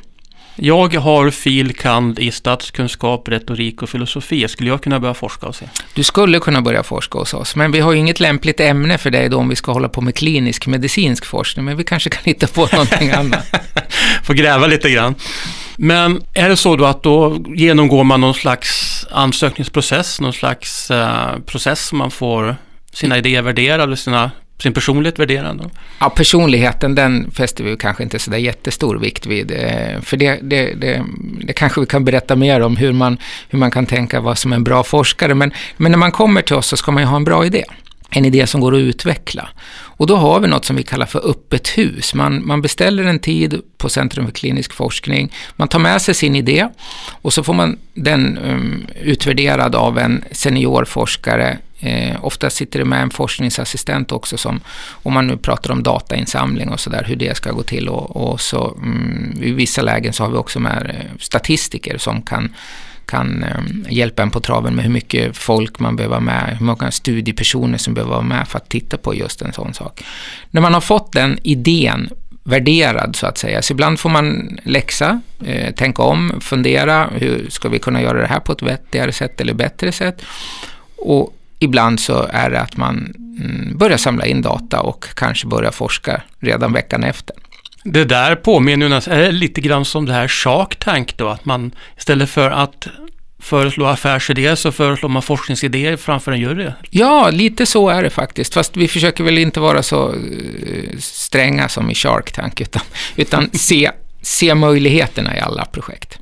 Jag 0.60 0.94
har 0.94 1.30
fil. 1.30 1.74
kand. 1.76 2.18
i 2.18 2.30
statskunskap, 2.30 3.28
retorik 3.28 3.82
och 3.82 3.88
filosofi. 3.88 4.48
Skulle 4.48 4.70
jag 4.70 4.82
kunna 4.82 5.00
börja 5.00 5.14
forska 5.14 5.46
hos 5.46 5.62
er? 5.62 5.68
Du 5.94 6.02
skulle 6.02 6.38
kunna 6.38 6.62
börja 6.62 6.82
forska 6.82 7.18
hos 7.18 7.34
oss, 7.34 7.56
men 7.56 7.72
vi 7.72 7.80
har 7.80 7.92
ju 7.92 7.98
inget 7.98 8.20
lämpligt 8.20 8.60
ämne 8.60 8.98
för 8.98 9.10
dig 9.10 9.28
då 9.28 9.36
om 9.36 9.48
vi 9.48 9.56
ska 9.56 9.72
hålla 9.72 9.88
på 9.88 10.00
med 10.00 10.14
klinisk 10.14 10.66
medicinsk 10.66 11.26
forskning, 11.26 11.64
men 11.64 11.76
vi 11.76 11.84
kanske 11.84 12.10
kan 12.10 12.22
hitta 12.24 12.46
på 12.46 12.68
någonting 12.72 13.10
annat. 13.10 13.46
Får 14.24 14.34
gräva 14.34 14.66
lite 14.66 14.90
grann. 14.90 15.14
Men 15.76 16.22
är 16.34 16.48
det 16.48 16.56
så 16.56 16.76
då 16.76 16.84
att 16.84 17.02
då 17.02 17.44
genomgår 17.54 18.04
man 18.04 18.20
någon 18.20 18.34
slags 18.34 19.06
ansökningsprocess, 19.10 20.20
någon 20.20 20.32
slags 20.32 20.90
uh, 20.90 21.38
process 21.46 21.86
som 21.86 21.98
man 21.98 22.10
får 22.10 22.56
sina 22.92 23.18
idéer 23.18 23.42
värderade, 23.42 23.96
sina 23.96 24.30
sin 24.62 24.72
personlighet 24.72 25.18
värderande? 25.18 25.64
Ja, 26.00 26.10
personligheten 26.10 26.94
den 26.94 27.30
fäster 27.30 27.64
vi 27.64 27.76
kanske 27.76 28.02
inte 28.02 28.18
så 28.18 28.30
där 28.30 28.38
jättestor 28.38 28.96
vikt 28.96 29.26
vid. 29.26 29.50
Eh, 29.50 30.00
för 30.00 30.16
det, 30.16 30.38
det, 30.42 30.74
det, 30.74 31.04
det, 31.40 31.52
kanske 31.52 31.80
vi 31.80 31.86
kan 31.86 32.04
berätta 32.04 32.36
mer 32.36 32.60
om 32.60 32.76
hur 32.76 32.92
man, 32.92 33.18
hur 33.48 33.58
man 33.58 33.70
kan 33.70 33.86
tänka 33.86 34.20
vad 34.20 34.38
som 34.38 34.52
är 34.52 34.56
en 34.56 34.64
bra 34.64 34.84
forskare. 34.84 35.34
Men, 35.34 35.52
men 35.76 35.92
när 35.92 35.98
man 35.98 36.12
kommer 36.12 36.42
till 36.42 36.56
oss 36.56 36.66
så 36.66 36.76
ska 36.76 36.92
man 36.92 37.02
ju 37.02 37.06
ha 37.06 37.16
en 37.16 37.24
bra 37.24 37.46
idé. 37.46 37.64
En 38.10 38.24
idé 38.24 38.46
som 38.46 38.60
går 38.60 38.74
att 38.74 38.80
utveckla. 38.80 39.48
Och 39.98 40.06
då 40.06 40.16
har 40.16 40.40
vi 40.40 40.48
något 40.48 40.64
som 40.64 40.76
vi 40.76 40.82
kallar 40.82 41.06
för 41.06 41.30
öppet 41.30 41.68
hus. 41.68 42.14
Man, 42.14 42.46
man 42.46 42.62
beställer 42.62 43.04
en 43.04 43.18
tid 43.18 43.62
på 43.76 43.88
Centrum 43.88 44.26
för 44.26 44.32
klinisk 44.32 44.72
forskning. 44.72 45.32
Man 45.56 45.68
tar 45.68 45.78
med 45.78 46.02
sig 46.02 46.14
sin 46.14 46.36
idé 46.36 46.68
och 47.22 47.32
så 47.32 47.42
får 47.42 47.54
man 47.54 47.78
den 47.94 48.38
um, 48.38 48.86
utvärderad 49.02 49.74
av 49.74 49.98
en 49.98 50.24
seniorforskare 50.32 51.58
Eh, 51.80 52.24
ofta 52.24 52.50
sitter 52.50 52.78
det 52.78 52.84
med 52.84 53.02
en 53.02 53.10
forskningsassistent 53.10 54.12
också 54.12 54.36
som, 54.36 54.60
om 54.90 55.12
man 55.12 55.26
nu 55.26 55.36
pratar 55.36 55.70
om 55.72 55.82
datainsamling 55.82 56.68
och 56.68 56.80
sådär, 56.80 57.04
hur 57.04 57.16
det 57.16 57.36
ska 57.36 57.52
gå 57.52 57.62
till. 57.62 57.88
Och, 57.88 58.16
och 58.16 58.40
så, 58.40 58.76
mm, 58.82 59.38
I 59.42 59.50
vissa 59.50 59.82
lägen 59.82 60.12
så 60.12 60.24
har 60.24 60.30
vi 60.30 60.36
också 60.36 60.60
med 60.60 60.90
eh, 60.94 61.18
statistiker 61.18 61.98
som 61.98 62.22
kan, 62.22 62.54
kan 63.06 63.42
eh, 63.42 63.92
hjälpa 63.92 64.22
en 64.22 64.30
på 64.30 64.40
traven 64.40 64.74
med 64.74 64.84
hur 64.84 64.92
mycket 64.92 65.36
folk 65.36 65.78
man 65.78 65.96
behöver 65.96 66.10
vara 66.10 66.20
med, 66.20 66.56
hur 66.58 66.66
många 66.66 66.90
studiepersoner 66.90 67.78
som 67.78 67.94
behöver 67.94 68.12
vara 68.12 68.22
med 68.22 68.48
för 68.48 68.58
att 68.58 68.68
titta 68.68 68.96
på 68.96 69.14
just 69.14 69.42
en 69.42 69.52
sån 69.52 69.74
sak. 69.74 70.04
När 70.50 70.60
man 70.60 70.74
har 70.74 70.80
fått 70.80 71.12
den 71.12 71.38
idén 71.42 72.10
värderad 72.48 73.16
så 73.16 73.26
att 73.26 73.38
säga. 73.38 73.62
Så 73.62 73.72
ibland 73.72 74.00
får 74.00 74.10
man 74.10 74.58
läxa, 74.64 75.20
eh, 75.44 75.74
tänka 75.74 76.02
om, 76.02 76.40
fundera, 76.40 77.10
hur 77.12 77.50
ska 77.50 77.68
vi 77.68 77.78
kunna 77.78 78.02
göra 78.02 78.20
det 78.20 78.26
här 78.26 78.40
på 78.40 78.52
ett 78.52 78.62
vettigare 78.62 79.12
sätt 79.12 79.40
eller 79.40 79.54
bättre 79.54 79.92
sätt? 79.92 80.22
Och 80.96 81.34
ibland 81.58 82.00
så 82.00 82.26
är 82.32 82.50
det 82.50 82.60
att 82.60 82.76
man 82.76 83.14
mm, 83.40 83.78
börjar 83.78 83.96
samla 83.96 84.26
in 84.26 84.42
data 84.42 84.80
och 84.80 85.04
kanske 85.14 85.46
börjar 85.46 85.70
forska 85.70 86.22
redan 86.40 86.72
veckan 86.72 87.04
efter. 87.04 87.36
Det 87.84 88.04
där 88.04 88.36
påminner 88.36 88.88
nästan 88.88 89.38
lite 89.38 89.60
grann 89.60 89.84
som 89.84 90.06
det 90.06 90.12
här 90.12 90.28
Shark 90.28 90.76
Tank 90.76 91.16
då, 91.16 91.28
att 91.28 91.44
man 91.44 91.70
istället 91.96 92.30
för 92.30 92.50
att 92.50 92.88
föreslå 93.38 93.86
affärsidéer 93.86 94.54
så 94.54 94.72
föreslår 94.72 95.08
man 95.08 95.22
forskningsidéer 95.22 95.96
framför 95.96 96.32
en 96.32 96.40
jury. 96.40 96.70
Ja, 96.90 97.30
lite 97.30 97.66
så 97.66 97.88
är 97.88 98.02
det 98.02 98.10
faktiskt. 98.10 98.54
Fast 98.54 98.76
vi 98.76 98.88
försöker 98.88 99.24
väl 99.24 99.38
inte 99.38 99.60
vara 99.60 99.82
så 99.82 100.12
uh, 100.12 100.98
stränga 100.98 101.68
som 101.68 101.90
i 101.90 101.94
Shark 101.94 102.32
Tank, 102.32 102.60
utan, 102.60 102.82
utan 103.16 103.50
se, 103.52 103.90
se 104.22 104.54
möjligheterna 104.54 105.36
i 105.36 105.40
alla 105.40 105.64
projekt. 105.64 106.18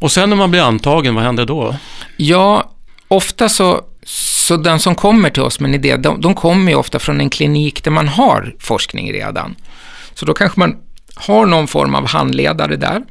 Och 0.00 0.12
sen 0.12 0.30
när 0.30 0.36
man 0.36 0.50
blir 0.50 0.60
antagen, 0.60 1.14
vad 1.14 1.24
händer 1.24 1.46
då? 1.46 1.76
Ja, 2.16 2.72
ofta 3.08 3.48
så, 3.48 3.80
så 4.48 4.56
den 4.56 4.80
som 4.80 4.94
kommer 4.94 5.30
till 5.30 5.42
oss 5.42 5.60
med 5.60 5.68
en 5.68 5.74
idé, 5.74 5.96
de, 5.96 6.20
de 6.20 6.34
kommer 6.34 6.72
ju 6.72 6.78
ofta 6.78 6.98
från 6.98 7.20
en 7.20 7.30
klinik 7.30 7.84
där 7.84 7.90
man 7.90 8.08
har 8.08 8.54
forskning 8.58 9.12
redan. 9.12 9.56
Så 10.14 10.26
då 10.26 10.34
kanske 10.34 10.60
man 10.60 10.76
har 11.14 11.46
någon 11.46 11.68
form 11.68 11.94
av 11.94 12.06
handledare 12.06 12.76
där 12.76 13.02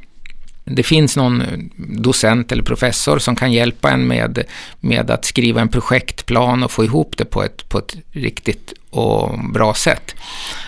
det 0.64 0.82
finns 0.82 1.16
någon 1.16 1.40
eh, 1.40 1.58
docent 1.76 2.52
eller 2.52 2.62
professor 2.62 3.18
som 3.18 3.36
kan 3.36 3.52
hjälpa 3.52 3.90
en 3.90 4.06
med, 4.06 4.44
med 4.80 5.10
att 5.10 5.24
skriva 5.24 5.60
en 5.60 5.68
projektplan 5.68 6.62
och 6.62 6.70
få 6.70 6.84
ihop 6.84 7.16
det 7.16 7.24
på 7.24 7.42
ett, 7.42 7.68
på 7.68 7.78
ett 7.78 7.96
riktigt 8.12 8.72
och 8.90 9.38
bra 9.52 9.74
sätt. 9.74 10.14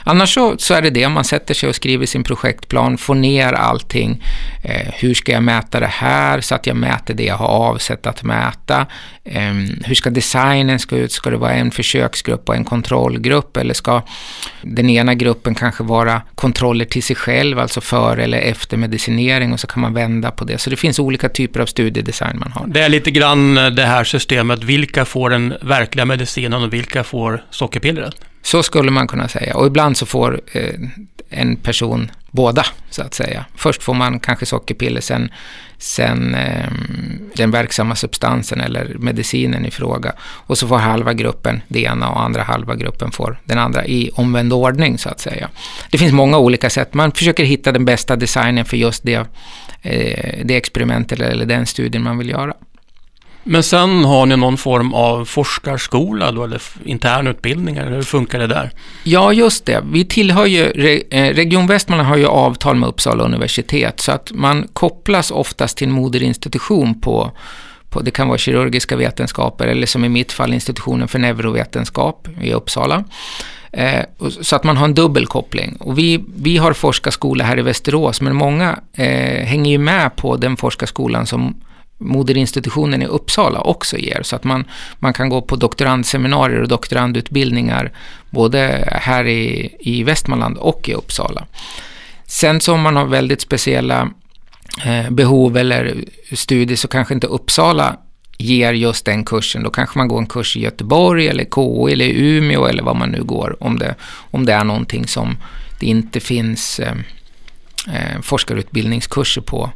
Annars 0.05 0.35
så, 0.35 0.55
så 0.59 0.75
är 0.75 0.83
det 0.83 0.91
det, 0.91 1.09
man 1.09 1.25
sätter 1.25 1.55
sig 1.55 1.69
och 1.69 1.75
skriver 1.75 2.07
sin 2.07 2.25
projektplan, 2.25 2.99
får 2.99 3.15
ner 3.15 3.53
allting. 3.53 4.23
Eh, 4.65 4.89
hur 4.95 5.15
ska 5.15 5.33
jag 5.33 5.43
mäta 5.43 5.81
det 5.81 5.87
här 5.87 6.41
så 6.41 6.55
att 6.55 6.67
jag 6.67 6.77
mäter 6.77 7.15
det 7.15 7.25
jag 7.25 7.37
har 7.37 7.49
avsett 7.49 8.07
att 8.07 8.23
mäta? 8.23 8.87
Eh, 9.25 9.53
hur 9.85 9.95
ska 9.95 10.11
designen 10.11 10.79
se 10.79 10.97
ut? 10.97 11.13
Ska 11.13 11.31
det 11.31 11.37
vara 11.37 11.53
en 11.53 11.71
försöksgrupp 11.71 12.49
och 12.49 12.55
en 12.55 12.65
kontrollgrupp? 12.65 13.57
Eller 13.57 13.75
ska 13.75 14.03
den 14.63 14.91
ena 14.91 15.15
gruppen 15.15 15.55
kanske 15.55 15.83
vara 15.83 16.23
kontroller 16.35 16.85
till 16.85 17.03
sig 17.03 17.17
själv, 17.17 17.59
alltså 17.59 17.81
före 17.81 18.25
eller 18.25 18.39
efter 18.39 18.77
medicinering 18.77 19.53
och 19.53 19.61
så 19.61 19.67
kan 19.67 19.81
man 19.81 19.95
vända 19.95 20.31
på 20.31 20.45
det. 20.45 20.59
Så 20.59 20.71
det 20.71 20.77
finns 20.77 20.99
olika 20.99 21.29
typer 21.29 21.61
av 21.61 21.67
studiedesign 21.67 22.39
man 22.39 22.53
har. 22.53 22.67
Det 22.67 22.81
är 22.81 22.89
lite 22.89 23.11
grann 23.11 23.55
det 23.55 23.85
här 23.85 24.05
systemet, 24.05 24.65
vilka 24.65 25.05
får 25.05 25.31
den 25.31 25.55
verkliga 25.61 26.05
medicinen 26.05 26.63
och 26.63 26.73
vilka 26.73 27.05
får 27.05 27.45
sockerpillret? 27.51 28.10
Så 28.43 28.63
skulle 28.63 28.91
man 28.91 29.07
kunna 29.07 29.29
säga. 29.29 29.57
Och 29.57 29.67
ibland 29.67 29.97
så 29.97 30.07
får 30.07 30.41
eh, 30.53 30.75
en 31.31 31.57
person 31.57 32.11
båda, 32.31 32.67
så 32.91 33.03
att 33.03 33.15
säga. 33.15 33.45
Först 33.55 33.83
får 33.83 33.95
man 33.95 34.21
kanske 34.21 34.47
sockerpiller, 34.47 35.01
sen, 35.01 35.31
sen 35.79 36.35
eh, 36.35 36.71
den 37.35 37.51
verksamma 37.51 37.95
substansen 37.95 38.61
eller 38.61 38.95
medicinen 38.99 39.67
i 39.67 39.71
fråga. 39.71 40.13
Och 40.21 40.59
så 40.59 40.69
får 40.69 40.77
halva 40.77 41.13
gruppen 41.13 41.63
det 41.69 41.83
ena 41.83 42.11
och 42.11 42.23
andra 42.23 42.43
halva 42.43 42.75
gruppen 42.75 43.11
får 43.11 43.41
den 43.45 43.59
andra 43.59 43.87
i 43.87 44.11
omvänd 44.15 44.53
ordning, 44.53 44.99
så 44.99 45.09
att 45.09 45.21
säga. 45.21 45.49
Det 45.91 45.99
finns 45.99 46.13
många 46.13 46.39
olika 46.39 46.71
sätt. 46.71 46.95
Man 46.95 47.13
försöker 47.13 47.45
hitta 47.45 47.73
den 47.73 47.85
bästa 47.85 48.17
designen 48.17 48.65
för 48.65 48.77
just 48.77 49.03
det, 49.03 49.27
eh, 49.83 50.45
det 50.45 50.57
experimentet 50.57 51.21
eller 51.21 51.47
den 51.47 51.67
studien 51.67 52.03
man 52.03 52.19
vill 52.19 52.29
göra. 52.29 52.55
Men 53.45 53.63
sen 53.63 54.05
har 54.05 54.27
ni 54.27 54.37
någon 54.37 54.57
form 54.57 54.95
av 54.95 55.25
forskarskola 55.25 56.33
då, 56.33 56.45
eller 56.45 56.63
internutbildningar, 56.85 57.87
eller 57.87 57.97
hur 57.97 58.03
funkar 58.03 58.39
det 58.39 58.47
där? 58.47 58.71
Ja, 59.05 59.33
just 59.33 59.67
det. 59.67 59.83
Vi 59.93 60.05
tillhör 60.05 60.47
ju, 60.47 60.71
eh, 61.11 61.35
Region 61.35 61.67
Västmanland 61.67 62.09
har 62.09 62.17
ju 62.17 62.27
avtal 62.27 62.77
med 62.77 62.89
Uppsala 62.89 63.25
universitet, 63.25 64.01
så 64.01 64.13
att 64.13 64.33
man 64.35 64.69
kopplas 64.73 65.31
oftast 65.31 65.77
till 65.77 65.89
en 65.89 65.93
moderinstitution 65.93 67.01
på, 67.01 67.33
på 67.89 68.01
det 68.01 68.11
kan 68.11 68.29
vara 68.29 68.39
kirurgiska 68.39 68.97
vetenskaper, 68.97 69.67
eller 69.67 69.87
som 69.87 70.05
i 70.05 70.09
mitt 70.09 70.33
fall 70.33 70.55
institutionen 70.55 71.09
för 71.09 71.19
neurovetenskap 71.19 72.29
i 72.41 72.53
Uppsala. 72.53 73.05
Eh, 73.73 74.05
så 74.41 74.57
att 74.57 74.65
man 74.65 74.77
har 74.77 74.85
en 74.85 74.95
dubbelkoppling. 74.95 75.77
Och 75.81 75.99
vi, 75.99 76.25
vi 76.37 76.57
har 76.57 76.73
forskarskola 76.73 77.45
här 77.45 77.59
i 77.59 77.63
Västerås, 77.63 78.21
men 78.21 78.37
många 78.37 78.79
eh, 78.93 79.47
hänger 79.47 79.71
ju 79.71 79.79
med 79.79 80.17
på 80.17 80.37
den 80.37 80.57
forskarskolan 80.57 81.27
som 81.27 81.55
moderinstitutionen 82.01 83.03
i 83.03 83.07
Uppsala 83.07 83.61
också 83.61 83.99
ger. 83.99 84.23
Så 84.23 84.37
att 84.37 84.45
man, 84.45 84.65
man 84.99 85.13
kan 85.13 85.29
gå 85.29 85.43
på 85.43 85.57
doktorandseminarier 85.57 86.61
och 86.61 86.69
doktorandutbildningar 86.69 87.93
både 88.31 88.89
här 88.93 89.27
i, 89.27 89.75
i 89.81 90.03
Västmanland 90.03 90.57
och 90.57 90.89
i 90.89 90.95
Uppsala. 90.95 91.47
Sen 92.27 92.61
så 92.61 92.75
om 92.75 92.81
man 92.81 92.97
har 92.97 93.05
väldigt 93.05 93.41
speciella 93.41 94.11
eh, 94.85 95.11
behov 95.11 95.57
eller 95.57 96.05
studier 96.33 96.77
så 96.77 96.89
kanske 96.89 97.15
inte 97.15 97.27
Uppsala 97.27 97.97
ger 98.39 98.73
just 98.73 99.05
den 99.05 99.25
kursen. 99.25 99.63
Då 99.63 99.71
kanske 99.71 99.99
man 99.99 100.09
går 100.09 100.19
en 100.19 100.27
kurs 100.27 100.57
i 100.57 100.61
Göteborg 100.61 101.29
eller 101.29 101.45
KI 101.45 101.93
eller 101.93 102.09
Umeå 102.09 102.67
eller 102.67 102.83
vad 102.83 102.97
man 102.97 103.11
nu 103.11 103.23
går. 103.23 103.57
Om 103.61 103.79
det, 103.79 103.95
om 104.31 104.47
det 104.47 104.53
är 104.53 104.65
någonting 104.65 105.07
som 105.07 105.37
det 105.81 105.87
inte 105.87 106.21
finns 106.21 106.81
eh, 106.81 106.95
eh 107.95 108.21
forskarutbildningskurser 108.23 109.41
på 109.41 109.71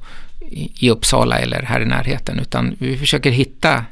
i 0.55 0.91
Uppsala 0.91 1.39
eller 1.39 1.63
här 1.63 1.81
i 1.81 1.87
närheten, 1.87 2.39
utan 2.39 2.77
vi 2.79 2.97
försöker 2.97 3.31
hitta, 3.31 3.85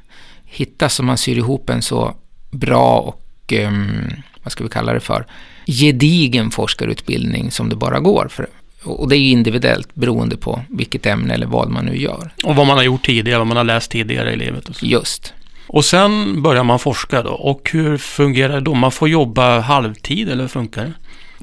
hitta 0.45 0.89
så 0.89 1.03
man 1.03 1.19
syr 1.19 1.37
ihop 1.37 1.71
en 1.71 1.83
så 1.83 2.15
bra 2.51 2.99
och, 2.99 3.53
um, 3.53 4.13
vad 4.43 4.53
ska 4.53 4.65
vi 4.65 4.71
kalla 4.71 4.93
det 4.93 5.01
för, 5.01 5.27
gedigen 5.67 6.51
forskarutbildning 6.51 7.51
som 7.51 7.69
det 7.69 7.77
bara 7.77 8.01
går. 8.01 8.29
För, 8.31 8.47
och 8.85 9.09
det 9.09 9.17
är 9.17 9.21
individuellt 9.21 9.95
beroende 9.95 10.37
på 10.37 10.61
vilket 10.69 11.07
ämne 11.07 11.35
eller 11.35 11.47
vad 11.47 11.71
man 11.71 11.85
nu 11.85 11.97
gör. 11.97 12.31
Och 12.45 12.57
vad 12.57 12.67
man 12.67 12.77
har 12.77 12.85
gjort 12.85 13.07
tidigare, 13.07 13.39
vad 13.39 13.47
man 13.47 13.57
har 13.57 13.65
läst 13.65 13.91
tidigare 13.91 14.33
i 14.33 14.37
livet. 14.37 14.69
Och 14.69 14.77
så. 14.77 14.87
Just. 14.87 15.33
Och 15.67 15.85
sen 15.85 16.43
börjar 16.43 16.65
man 16.65 16.79
forska 16.79 17.23
då. 17.23 17.31
Och 17.31 17.71
hur 17.73 17.99
fungerar 17.99 18.55
det 18.55 18.61
då? 18.61 18.75
Man 18.75 18.93
får 18.93 19.09
jobba 19.09 19.61
halvtid 19.61 20.29
eller 20.29 20.43
hur 20.43 20.49
funkar 20.49 20.85
det? 20.85 20.93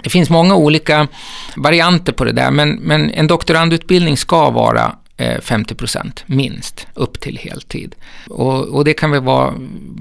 Det 0.04 0.10
finns 0.10 0.30
många 0.30 0.56
olika 0.56 1.08
varianter 1.56 2.14
på 2.14 2.24
det 2.24 2.32
där, 2.32 2.52
men, 2.52 2.76
men 2.76 3.12
en 3.12 3.28
doktorandutbildning 3.28 4.18
ska 4.18 4.50
vara 4.50 4.96
50 5.42 5.74
eh, 5.74 5.78
procent 5.78 6.24
minst 6.26 6.88
upp 6.94 7.20
till 7.20 7.38
heltid. 7.38 7.96
Och, 8.30 8.68
och, 8.68 8.86
det 8.86 8.94
kan 8.94 9.12
väl 9.12 9.22
vara 9.22 9.54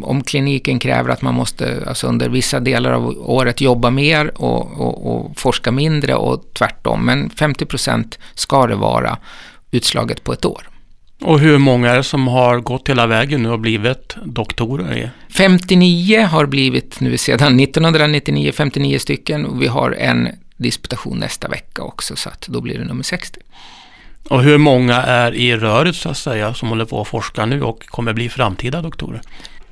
om 0.02 0.22
kliniken 0.22 0.78
kräver 0.78 1.10
att 1.10 1.22
man 1.22 1.34
måste 1.34 1.84
alltså 1.86 2.06
under 2.06 2.28
vissa 2.28 2.60
delar 2.60 2.92
av 2.92 3.30
året 3.30 3.60
jobba 3.60 3.90
mer 3.90 4.40
och, 4.40 4.80
och, 4.80 5.14
och 5.14 5.38
forska 5.38 5.72
mindre 5.72 6.14
och 6.14 6.44
tvärtom. 6.54 7.06
Men 7.06 7.30
50 7.30 7.66
procent 7.66 8.18
ska 8.34 8.66
det 8.66 8.74
vara 8.74 9.18
utslaget 9.70 10.24
på 10.24 10.32
ett 10.32 10.44
år. 10.44 10.68
Och 11.20 11.40
hur 11.40 11.58
många 11.58 11.90
är 11.90 11.96
det 11.96 12.04
som 12.04 12.28
har 12.28 12.60
gått 12.60 12.88
hela 12.88 13.06
vägen 13.06 13.42
nu 13.42 13.50
och 13.50 13.60
blivit 13.60 14.16
doktorer? 14.24 15.10
59 15.28 16.22
har 16.22 16.46
blivit 16.46 17.00
nu 17.00 17.16
sedan 17.16 17.60
1999, 17.60 18.52
59 18.54 18.98
stycken 18.98 19.46
och 19.46 19.62
vi 19.62 19.66
har 19.66 19.90
en 19.90 20.28
disputation 20.56 21.18
nästa 21.18 21.48
vecka 21.48 21.82
också 21.82 22.16
så 22.16 22.28
att 22.28 22.46
då 22.48 22.60
blir 22.60 22.78
det 22.78 22.84
nummer 22.84 23.02
60. 23.02 23.40
Och 24.28 24.42
hur 24.42 24.58
många 24.58 24.94
är 24.94 25.34
i 25.34 25.56
röret 25.56 25.96
så 25.96 26.08
att 26.08 26.16
säga 26.16 26.54
som 26.54 26.68
håller 26.68 26.84
på 26.84 27.00
att 27.00 27.08
forska 27.08 27.46
nu 27.46 27.62
och 27.62 27.86
kommer 27.86 28.12
bli 28.12 28.28
framtida 28.28 28.82
doktorer? 28.82 29.20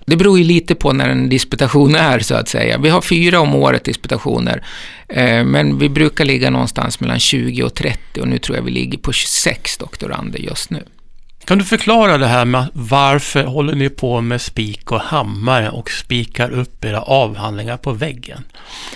Det 0.07 0.17
beror 0.17 0.39
ju 0.39 0.45
lite 0.45 0.75
på 0.75 0.93
när 0.93 1.09
en 1.09 1.29
disputation 1.29 1.95
är 1.95 2.19
så 2.19 2.35
att 2.35 2.49
säga. 2.49 2.79
Vi 2.79 2.89
har 2.89 3.01
fyra 3.01 3.41
om 3.41 3.55
året 3.55 3.85
disputationer, 3.85 4.63
eh, 5.09 5.45
men 5.45 5.79
vi 5.79 5.89
brukar 5.89 6.25
ligga 6.25 6.51
någonstans 6.51 7.01
mellan 7.01 7.19
20 7.19 7.63
och 7.63 7.75
30 7.75 8.21
och 8.21 8.29
nu 8.29 8.39
tror 8.39 8.57
jag 8.57 8.65
vi 8.65 8.71
ligger 8.71 8.99
på 8.99 9.13
26 9.13 9.79
doktorander 9.79 10.39
just 10.39 10.71
nu. 10.71 10.83
Kan 11.45 11.59
du 11.59 11.65
förklara 11.65 12.19
det 12.19 12.27
här 12.27 12.45
med 12.45 12.67
varför 12.73 13.45
håller 13.45 13.75
ni 13.75 13.89
på 13.89 14.21
med 14.21 14.41
spik 14.41 14.93
och 14.93 15.01
hammare 15.01 15.71
och 15.71 15.91
spikar 15.91 16.51
upp 16.51 16.85
era 16.85 17.01
avhandlingar 17.01 17.77
på 17.77 17.93
väggen? 17.93 18.45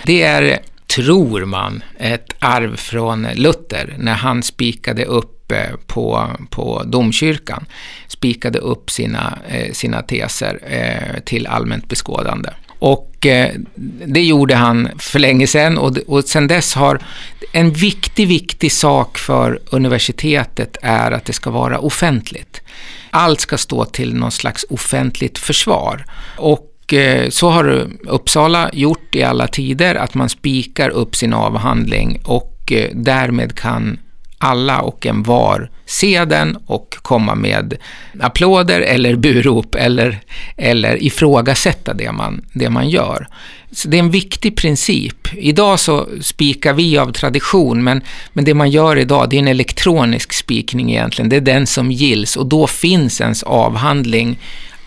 Det 0.04 0.22
är, 0.22 0.58
tror 0.96 1.44
man, 1.44 1.82
ett 1.98 2.32
arv 2.38 2.76
från 2.76 3.26
Luther 3.34 3.94
när 3.98 4.14
han 4.14 4.42
spikade 4.42 5.04
upp 5.04 5.39
på, 5.86 6.30
på 6.50 6.82
domkyrkan 6.86 7.64
spikade 8.08 8.58
upp 8.58 8.90
sina, 8.90 9.38
eh, 9.48 9.72
sina 9.72 10.02
teser 10.02 10.60
eh, 10.66 11.20
till 11.20 11.46
allmänt 11.46 11.88
beskådande. 11.88 12.48
Och 12.78 13.26
eh, 13.26 13.50
det 14.06 14.22
gjorde 14.22 14.54
han 14.54 14.88
för 14.98 15.18
länge 15.18 15.46
sedan 15.46 15.78
och, 15.78 15.96
och 16.06 16.24
sedan 16.24 16.46
dess 16.46 16.74
har 16.74 17.02
en 17.52 17.72
viktig, 17.72 18.28
viktig 18.28 18.72
sak 18.72 19.18
för 19.18 19.60
universitetet 19.70 20.76
är 20.82 21.12
att 21.12 21.24
det 21.24 21.32
ska 21.32 21.50
vara 21.50 21.78
offentligt. 21.78 22.60
Allt 23.10 23.40
ska 23.40 23.58
stå 23.58 23.84
till 23.84 24.14
någon 24.14 24.30
slags 24.30 24.64
offentligt 24.70 25.38
försvar. 25.38 26.04
Och 26.36 26.66
så 27.28 27.50
har 27.50 27.90
Uppsala 28.08 28.70
gjort 28.72 29.14
i 29.14 29.22
alla 29.22 29.46
tider, 29.46 29.94
att 29.94 30.14
man 30.14 30.28
spikar 30.28 30.90
upp 30.90 31.16
sin 31.16 31.32
avhandling 31.32 32.20
och 32.24 32.72
därmed 32.92 33.54
kan 33.54 33.98
alla 34.40 34.80
och 34.80 35.06
en 35.06 35.22
var 35.22 35.70
se 35.86 36.24
den 36.24 36.58
och 36.66 36.96
komma 37.02 37.34
med 37.34 37.76
applåder 38.20 38.80
eller 38.80 39.16
burop 39.16 39.74
eller, 39.74 40.20
eller 40.56 41.02
ifrågasätta 41.02 41.94
det 41.94 42.12
man, 42.12 42.44
det 42.52 42.70
man 42.70 42.88
gör. 42.88 43.26
Så 43.72 43.88
det 43.88 43.96
är 43.96 44.00
en 44.00 44.10
viktig 44.10 44.56
princip. 44.56 45.28
Idag 45.34 45.80
så 45.80 46.08
spikar 46.20 46.72
vi 46.72 46.98
av 46.98 47.12
tradition, 47.12 47.84
men, 47.84 48.00
men 48.32 48.44
det 48.44 48.54
man 48.54 48.70
gör 48.70 48.98
idag 48.98 49.30
det 49.30 49.36
är 49.36 49.40
en 49.40 49.48
elektronisk 49.48 50.32
spikning 50.32 50.90
egentligen. 50.90 51.28
Det 51.28 51.36
är 51.36 51.40
den 51.40 51.66
som 51.66 51.90
gills 51.90 52.36
och 52.36 52.46
då 52.46 52.66
finns 52.66 53.20
ens 53.20 53.42
avhandling 53.42 54.38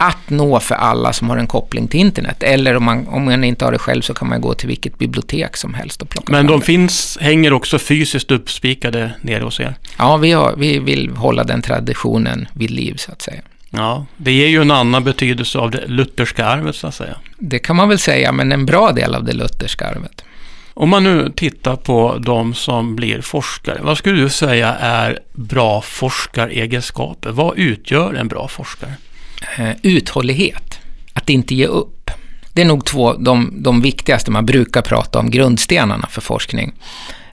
att 0.08 0.30
nå 0.30 0.60
för 0.60 0.76
alla 0.76 1.14
som 1.14 1.30
har 1.30 1.38
en 1.38 1.48
koppling 1.48 1.88
till 1.88 2.00
internet. 2.00 2.44
Eller 2.44 2.76
om 2.78 2.84
man, 2.84 3.08
om 3.08 3.26
man 3.26 3.44
inte 3.44 3.66
har 3.66 3.72
det 3.72 3.80
själv 3.80 4.02
så 4.02 4.14
kan 4.14 4.30
man 4.30 4.42
gå 4.42 4.54
till 4.54 4.68
vilket 4.68 4.98
bibliotek 4.98 5.58
som 5.58 5.74
helst 5.74 6.02
och 6.02 6.10
plocka 6.10 6.32
Men 6.32 6.48
de 6.48 6.60
det. 6.60 6.66
finns, 6.66 7.18
hänger 7.22 7.54
också 7.54 7.80
fysiskt 7.80 8.32
uppspikade 8.32 9.12
nere 9.22 9.44
hos 9.44 9.60
er? 9.60 9.76
Ja, 9.98 10.18
vi, 10.18 10.32
har, 10.32 10.56
vi 10.58 10.80
vill 10.80 11.10
hålla 11.10 11.44
den 11.44 11.62
traditionen 11.62 12.48
vid 12.54 12.72
liv 12.72 12.96
så 12.98 13.12
att 13.12 13.22
säga. 13.22 13.42
Ja, 13.70 14.06
det 14.18 14.32
ger 14.32 14.48
ju 14.48 14.62
en 14.62 14.72
annan 14.72 15.04
betydelse 15.04 15.58
av 15.60 15.72
det 15.72 15.88
lutherska 15.88 16.46
arvet 16.46 16.76
så 16.76 16.88
att 16.88 16.96
säga. 16.96 17.18
Det 17.38 17.60
kan 17.60 17.76
man 17.76 17.90
väl 17.90 18.00
säga, 18.00 18.32
men 18.32 18.52
en 18.52 18.66
bra 18.66 18.92
del 18.92 19.16
av 19.16 19.24
det 19.24 19.34
lutherska 19.34 19.88
arvet. 19.88 20.24
Om 20.74 20.90
man 20.90 21.04
nu 21.04 21.32
tittar 21.36 21.76
på 21.76 22.18
de 22.20 22.54
som 22.54 22.96
blir 22.96 23.22
forskare, 23.22 23.80
vad 23.82 23.98
skulle 23.98 24.22
du 24.22 24.30
säga 24.30 24.76
är 24.76 25.20
bra 25.34 25.82
forskaregenskaper? 25.82 27.32
Vad 27.32 27.58
utgör 27.58 28.14
en 28.14 28.28
bra 28.28 28.48
forskare? 28.48 28.94
Eh, 29.58 29.72
uthållighet, 29.82 30.80
att 31.14 31.30
inte 31.30 31.56
ge 31.56 31.66
upp. 31.66 32.12
Det 32.54 32.62
är 32.62 32.66
nog 32.66 32.86
två, 32.86 33.14
de, 33.14 33.54
de 33.64 33.82
viktigaste 33.82 34.32
man 34.32 34.46
brukar 34.46 34.82
prata 34.82 35.20
om, 35.20 35.32
grundstenarna 35.32 36.08
för 36.08 36.22
forskning. 36.22 36.74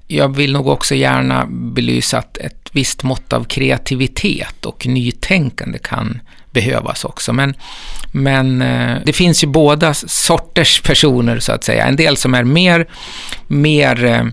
Jag 0.07 0.37
vill 0.37 0.53
nog 0.53 0.69
också 0.69 0.95
gärna 0.95 1.47
belysa 1.47 2.19
att 2.19 2.37
ett 2.37 2.69
visst 2.73 3.03
mått 3.03 3.33
av 3.33 3.45
kreativitet 3.45 4.67
och 4.67 4.87
nytänkande 4.87 5.79
kan 5.79 6.21
behövas 6.51 7.05
också. 7.05 7.33
Men, 7.33 7.55
men 8.13 8.63
eh, 8.63 8.97
det 9.05 9.13
finns 9.13 9.45
ju 9.45 9.49
båda 9.49 9.95
sorters 9.95 10.81
personer 10.81 11.39
så 11.39 11.53
att 11.53 11.65
säga. 11.65 11.87
En 11.87 11.97
del 11.97 12.17
som 12.17 12.35
är 12.35 12.45
mer, 12.45 12.87
mer 13.47 14.05
eh, 14.05 14.25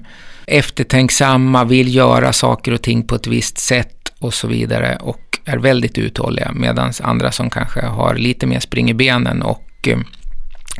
eftertänksamma, 0.46 1.64
vill 1.64 1.96
göra 1.96 2.34
saker 2.34 2.72
och 2.72 2.82
ting 2.82 3.08
på 3.08 3.16
ett 3.16 3.28
visst 3.28 3.58
sätt 3.58 4.14
och 4.20 4.34
så 4.34 4.48
vidare 4.48 4.98
och 5.02 5.27
är 5.48 5.58
väldigt 5.58 5.98
uthålliga. 5.98 6.52
Medan 6.56 6.94
andra 7.02 7.32
som 7.32 7.50
kanske 7.50 7.86
har 7.86 8.16
lite 8.16 8.46
mer 8.46 8.60
spring 8.60 8.90
i 8.90 8.94
benen 8.94 9.42
och 9.42 9.88
eh, 9.88 9.98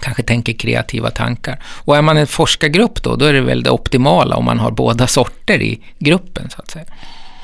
kanske 0.02 0.24
tänker 0.24 0.54
kreativa 0.54 1.10
tankar. 1.10 1.60
Och 1.66 1.98
är 1.98 2.02
man 2.02 2.18
en 2.18 2.28
forskargrupp 2.28 3.04
då, 3.04 3.16
då 3.16 3.26
är 3.26 3.34
det 3.34 3.42
väl 3.42 3.64
det 3.64 3.70
optimala 3.70 4.36
om 4.36 4.46
man 4.46 4.60
har 4.60 4.72
båda 4.72 5.08
sorter 5.08 5.62
i 5.62 5.82
gruppen 6.00 6.50
så 6.50 6.62
att 6.62 6.72
säga. 6.72 6.86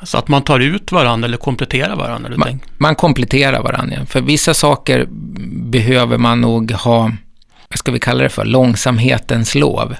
Så 0.03 0.17
att 0.17 0.27
man 0.27 0.43
tar 0.43 0.59
ut 0.59 0.91
varandra 0.91 1.27
eller 1.27 1.37
kompletterar 1.37 1.95
varandra? 1.95 2.29
Du 2.29 2.37
Man, 2.37 2.59
man 2.77 2.95
kompletterar 2.95 3.61
varandra. 3.61 4.05
För 4.05 4.21
vissa 4.21 4.53
saker 4.53 5.07
behöver 5.49 6.17
man 6.17 6.41
nog 6.41 6.71
ha, 6.71 7.11
vad 7.69 7.79
ska 7.79 7.91
vi 7.91 7.99
kalla 7.99 8.23
det 8.23 8.29
för, 8.29 8.45
långsamhetens 8.45 9.55
lov. 9.55 9.95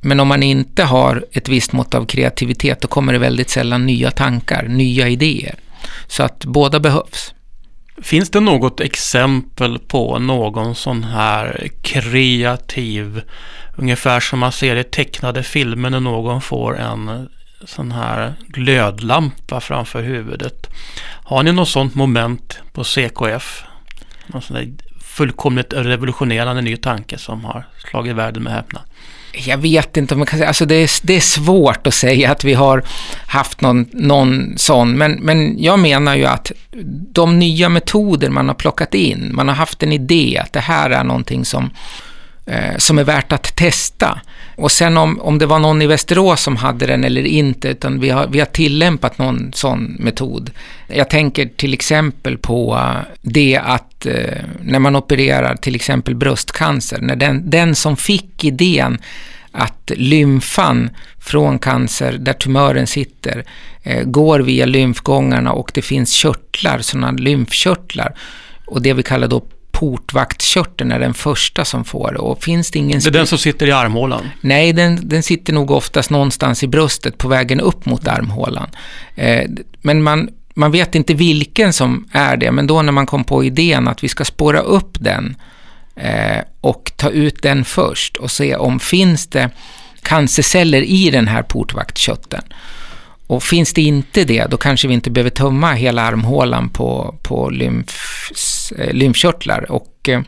Men 0.00 0.20
om 0.20 0.28
man 0.28 0.42
inte 0.42 0.84
har 0.84 1.24
ett 1.32 1.48
visst 1.48 1.72
mått 1.72 1.94
av 1.94 2.06
kreativitet, 2.06 2.80
då 2.80 2.88
kommer 2.88 3.12
det 3.12 3.18
väldigt 3.18 3.50
sällan 3.50 3.86
nya 3.86 4.10
tankar, 4.10 4.62
nya 4.68 5.08
idéer. 5.08 5.54
Så 6.06 6.22
att 6.22 6.44
båda 6.44 6.80
behövs. 6.80 7.34
Finns 8.02 8.30
det 8.30 8.40
något 8.40 8.80
exempel 8.80 9.78
på 9.78 10.18
någon 10.18 10.74
sån 10.74 11.04
här 11.04 11.68
kreativ, 11.82 13.22
ungefär 13.76 14.20
som 14.20 14.38
man 14.38 14.52
ser 14.52 14.76
i 14.76 14.84
tecknade 14.84 15.42
filmer 15.42 15.90
när 15.90 16.00
någon 16.00 16.40
får 16.40 16.78
en 16.78 17.28
sån 17.64 17.92
här 17.92 18.34
glödlampa 18.46 19.60
framför 19.60 20.02
huvudet. 20.02 20.66
Har 21.24 21.42
ni 21.42 21.52
något 21.52 21.68
sånt 21.68 21.94
moment 21.94 22.58
på 22.72 22.84
CKF? 22.84 23.64
Någon 24.26 24.42
sån 24.42 24.56
där 24.56 24.68
fullkomligt 25.00 25.72
revolutionerande 25.72 26.62
ny 26.62 26.76
tanke 26.76 27.18
som 27.18 27.44
har 27.44 27.66
slagit 27.90 28.16
världen 28.16 28.42
med 28.42 28.52
häpnad? 28.52 28.82
Jag 29.46 29.58
vet 29.58 29.96
inte 29.96 30.14
om 30.14 30.18
man 30.18 30.26
kan 30.26 30.38
säga, 30.38 30.48
alltså 30.48 30.64
det 30.64 30.74
är, 30.74 30.90
det 31.02 31.16
är 31.16 31.20
svårt 31.20 31.86
att 31.86 31.94
säga 31.94 32.32
att 32.32 32.44
vi 32.44 32.54
har 32.54 32.82
haft 33.26 33.60
någon, 33.60 33.86
någon 33.92 34.58
sån, 34.58 34.98
men, 34.98 35.12
men 35.12 35.62
jag 35.62 35.78
menar 35.78 36.14
ju 36.14 36.24
att 36.24 36.52
de 37.12 37.38
nya 37.38 37.68
metoder 37.68 38.30
man 38.30 38.48
har 38.48 38.54
plockat 38.54 38.94
in, 38.94 39.30
man 39.34 39.48
har 39.48 39.54
haft 39.54 39.82
en 39.82 39.92
idé 39.92 40.40
att 40.44 40.52
det 40.52 40.60
här 40.60 40.90
är 40.90 41.04
någonting 41.04 41.44
som, 41.44 41.70
eh, 42.46 42.76
som 42.76 42.98
är 42.98 43.04
värt 43.04 43.32
att 43.32 43.56
testa. 43.56 44.20
Och 44.58 44.72
sen 44.72 44.96
om, 44.96 45.20
om 45.20 45.38
det 45.38 45.46
var 45.46 45.58
någon 45.58 45.82
i 45.82 45.86
Västerås 45.86 46.42
som 46.42 46.56
hade 46.56 46.86
den 46.86 47.04
eller 47.04 47.26
inte, 47.26 47.68
utan 47.68 48.00
vi 48.00 48.10
har, 48.10 48.26
vi 48.26 48.38
har 48.38 48.46
tillämpat 48.46 49.18
någon 49.18 49.52
sån 49.54 49.96
metod. 49.98 50.50
Jag 50.86 51.10
tänker 51.10 51.46
till 51.56 51.74
exempel 51.74 52.38
på 52.38 52.74
eh, 52.76 53.14
det 53.22 53.60
att 53.64 54.06
eh, 54.06 54.38
när 54.62 54.78
man 54.78 54.96
opererar 54.96 55.56
till 55.56 55.74
exempel 55.74 56.14
bröstcancer, 56.14 56.98
när 57.00 57.16
den, 57.16 57.50
den 57.50 57.74
som 57.74 57.96
fick 57.96 58.44
idén 58.44 58.98
att 59.52 59.90
lymfan 59.96 60.90
från 61.18 61.58
cancer, 61.58 62.12
där 62.12 62.32
tumören 62.32 62.86
sitter, 62.86 63.44
eh, 63.82 64.04
går 64.04 64.40
via 64.40 64.66
lymfgångarna 64.66 65.52
och 65.52 65.70
det 65.74 65.82
finns 65.82 66.12
körtlar, 66.12 66.78
sådana 66.78 67.10
lymfkörtlar. 67.10 68.14
Och 68.66 68.82
det 68.82 68.92
vi 68.92 69.02
kallar 69.02 69.28
då 69.28 69.42
portvaktskörteln 69.78 70.92
är 70.92 70.98
den 70.98 71.14
första 71.14 71.64
som 71.64 71.84
får 71.84 72.12
det. 72.12 72.18
Och 72.18 72.42
finns 72.42 72.70
det 72.70 72.78
ingen... 72.78 73.00
Det 73.00 73.08
är 73.08 73.10
den 73.10 73.26
som 73.26 73.38
sitter 73.38 73.66
i 73.66 73.72
armhålan? 73.72 74.28
Nej, 74.40 74.72
den, 74.72 75.08
den 75.08 75.22
sitter 75.22 75.52
nog 75.52 75.70
oftast 75.70 76.10
någonstans 76.10 76.62
i 76.62 76.66
bröstet 76.66 77.18
på 77.18 77.28
vägen 77.28 77.60
upp 77.60 77.86
mot 77.86 78.08
armhålan. 78.08 78.70
Eh, 79.14 79.44
men 79.82 80.02
man, 80.02 80.28
man 80.54 80.70
vet 80.70 80.94
inte 80.94 81.14
vilken 81.14 81.72
som 81.72 82.08
är 82.12 82.36
det, 82.36 82.52
men 82.52 82.66
då 82.66 82.82
när 82.82 82.92
man 82.92 83.06
kom 83.06 83.24
på 83.24 83.44
idén 83.44 83.88
att 83.88 84.04
vi 84.04 84.08
ska 84.08 84.24
spåra 84.24 84.60
upp 84.60 84.96
den 85.00 85.36
eh, 85.96 86.42
och 86.60 86.92
ta 86.96 87.10
ut 87.10 87.42
den 87.42 87.64
först 87.64 88.16
och 88.16 88.30
se 88.30 88.56
om 88.56 88.80
finns 88.80 89.26
det 89.26 89.50
cancerceller 90.02 90.82
i 90.82 91.10
den 91.10 91.28
här 91.28 91.42
portvaktskörteln. 91.42 92.44
Och 93.26 93.42
finns 93.42 93.72
det 93.72 93.82
inte 93.82 94.24
det, 94.24 94.46
då 94.50 94.56
kanske 94.56 94.88
vi 94.88 94.94
inte 94.94 95.10
behöver 95.10 95.30
tömma 95.30 95.72
hela 95.72 96.02
armhålan 96.02 96.68
på, 96.68 97.14
på 97.22 97.50
lymf, 97.50 98.30
Eh, 98.78 98.92
lymfkörtlar 98.92 99.70
och 99.72 100.08
eh, 100.08 100.20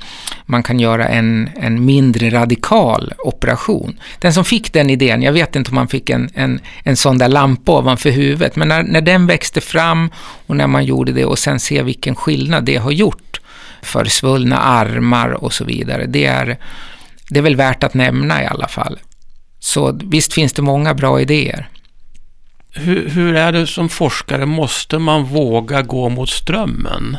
man 0.47 0.63
kan 0.63 0.81
göra 0.81 1.09
en, 1.09 1.51
en 1.57 1.85
mindre 1.85 2.31
radikal 2.31 3.13
operation. 3.19 4.01
Den 4.19 4.35
som 4.35 4.45
fick 4.45 4.73
den 4.73 4.91
idén, 4.91 5.23
jag 5.23 5.33
vet 5.33 5.57
inte 5.57 5.71
om 5.71 5.75
man 5.75 5.89
fick 5.89 6.11
en, 6.11 6.31
en, 6.35 6.61
en 6.85 6.97
sån 6.97 7.19
där 7.19 7.29
lampa 7.29 7.73
ovanför 7.73 8.11
huvudet, 8.11 8.57
men 8.57 8.69
när, 8.69 8.83
när 8.83 9.01
den 9.01 9.27
växte 9.27 9.61
fram 9.61 10.11
och 10.47 10.57
när 10.57 10.67
man 10.67 10.85
gjorde 10.85 11.13
det 11.13 11.25
och 11.25 11.39
sen 11.39 11.61
se 11.61 11.83
vilken 11.83 12.15
skillnad 12.15 12.65
det 12.65 12.77
har 12.77 12.91
gjort 12.91 13.41
för 13.83 14.05
svullna 14.05 14.59
armar 14.59 15.31
och 15.31 15.53
så 15.53 15.65
vidare, 15.65 16.07
det 16.07 16.27
är, 16.27 16.59
det 17.29 17.39
är 17.39 17.43
väl 17.43 17.57
värt 17.57 17.85
att 17.85 17.95
nämna 17.95 18.43
i 18.43 18.47
alla 18.47 18.69
fall. 18.69 18.99
Så 19.59 19.99
visst 20.05 20.33
finns 20.33 20.53
det 20.53 20.63
många 20.63 20.95
bra 20.95 21.21
idéer. 21.21 21.69
Hur, 22.73 23.09
hur 23.09 23.35
är 23.35 23.53
det 23.53 23.67
som 23.67 23.89
forskare? 23.89 24.47
Måste 24.47 24.99
man 24.99 25.25
våga 25.25 25.83
gå 25.83 26.09
mot 26.09 26.31
strömmen? 26.31 27.17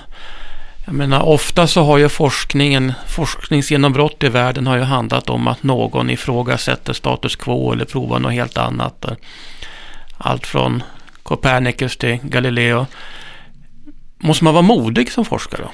Jag 0.85 0.93
menar, 0.93 1.21
ofta 1.21 1.67
så 1.67 1.83
har 1.83 1.97
ju 1.97 2.09
forskningen, 2.09 2.93
forskningsgenombrott 3.07 4.23
i 4.23 4.29
världen 4.29 4.67
har 4.67 4.77
ju 4.77 4.83
handlat 4.83 5.29
om 5.29 5.47
att 5.47 5.63
någon 5.63 6.09
ifrågasätter 6.09 6.93
status 6.93 7.35
quo 7.35 7.73
eller 7.73 7.85
provar 7.85 8.19
något 8.19 8.33
helt 8.33 8.57
annat. 8.57 9.05
Allt 10.17 10.47
från 10.47 10.83
Copernicus 11.23 11.97
till 11.97 12.19
Galileo. 12.23 12.85
Måste 14.17 14.43
man 14.43 14.53
vara 14.53 14.61
modig 14.61 15.11
som 15.11 15.25
forskare? 15.25 15.67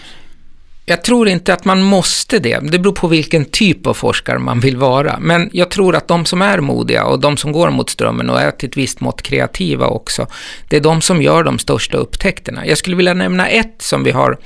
Jag 0.86 1.04
tror 1.04 1.28
inte 1.28 1.54
att 1.54 1.66
man 1.66 1.82
måste 1.82 2.40
det. 2.40 2.60
Det 2.72 2.80
beror 2.80 2.94
på 2.94 3.08
vilken 3.08 3.46
typ 3.46 3.88
av 3.88 3.94
forskare 3.94 4.40
man 4.40 4.60
vill 4.60 4.78
vara. 4.78 5.20
Men 5.20 5.50
jag 5.54 5.72
tror 5.72 5.96
att 5.96 6.08
de 6.08 6.26
som 6.26 6.42
är 6.42 6.60
modiga 6.60 7.06
och 7.06 7.20
de 7.20 7.38
som 7.38 7.52
går 7.52 7.70
mot 7.70 7.90
strömmen 7.90 8.30
och 8.30 8.42
är 8.42 8.52
till 8.52 8.70
ett 8.70 8.78
visst 8.78 9.00
mått 9.00 9.22
kreativa 9.22 9.88
också, 9.88 10.28
det 10.70 10.78
är 10.78 10.82
de 10.82 11.02
som 11.02 11.22
gör 11.22 11.44
de 11.44 11.60
största 11.60 11.98
upptäckterna. 11.98 12.66
Jag 12.66 12.78
skulle 12.78 12.96
vilja 12.96 13.14
nämna 13.14 13.48
ett 13.48 13.82
som 13.82 14.04
vi 14.04 14.12
har 14.12 14.38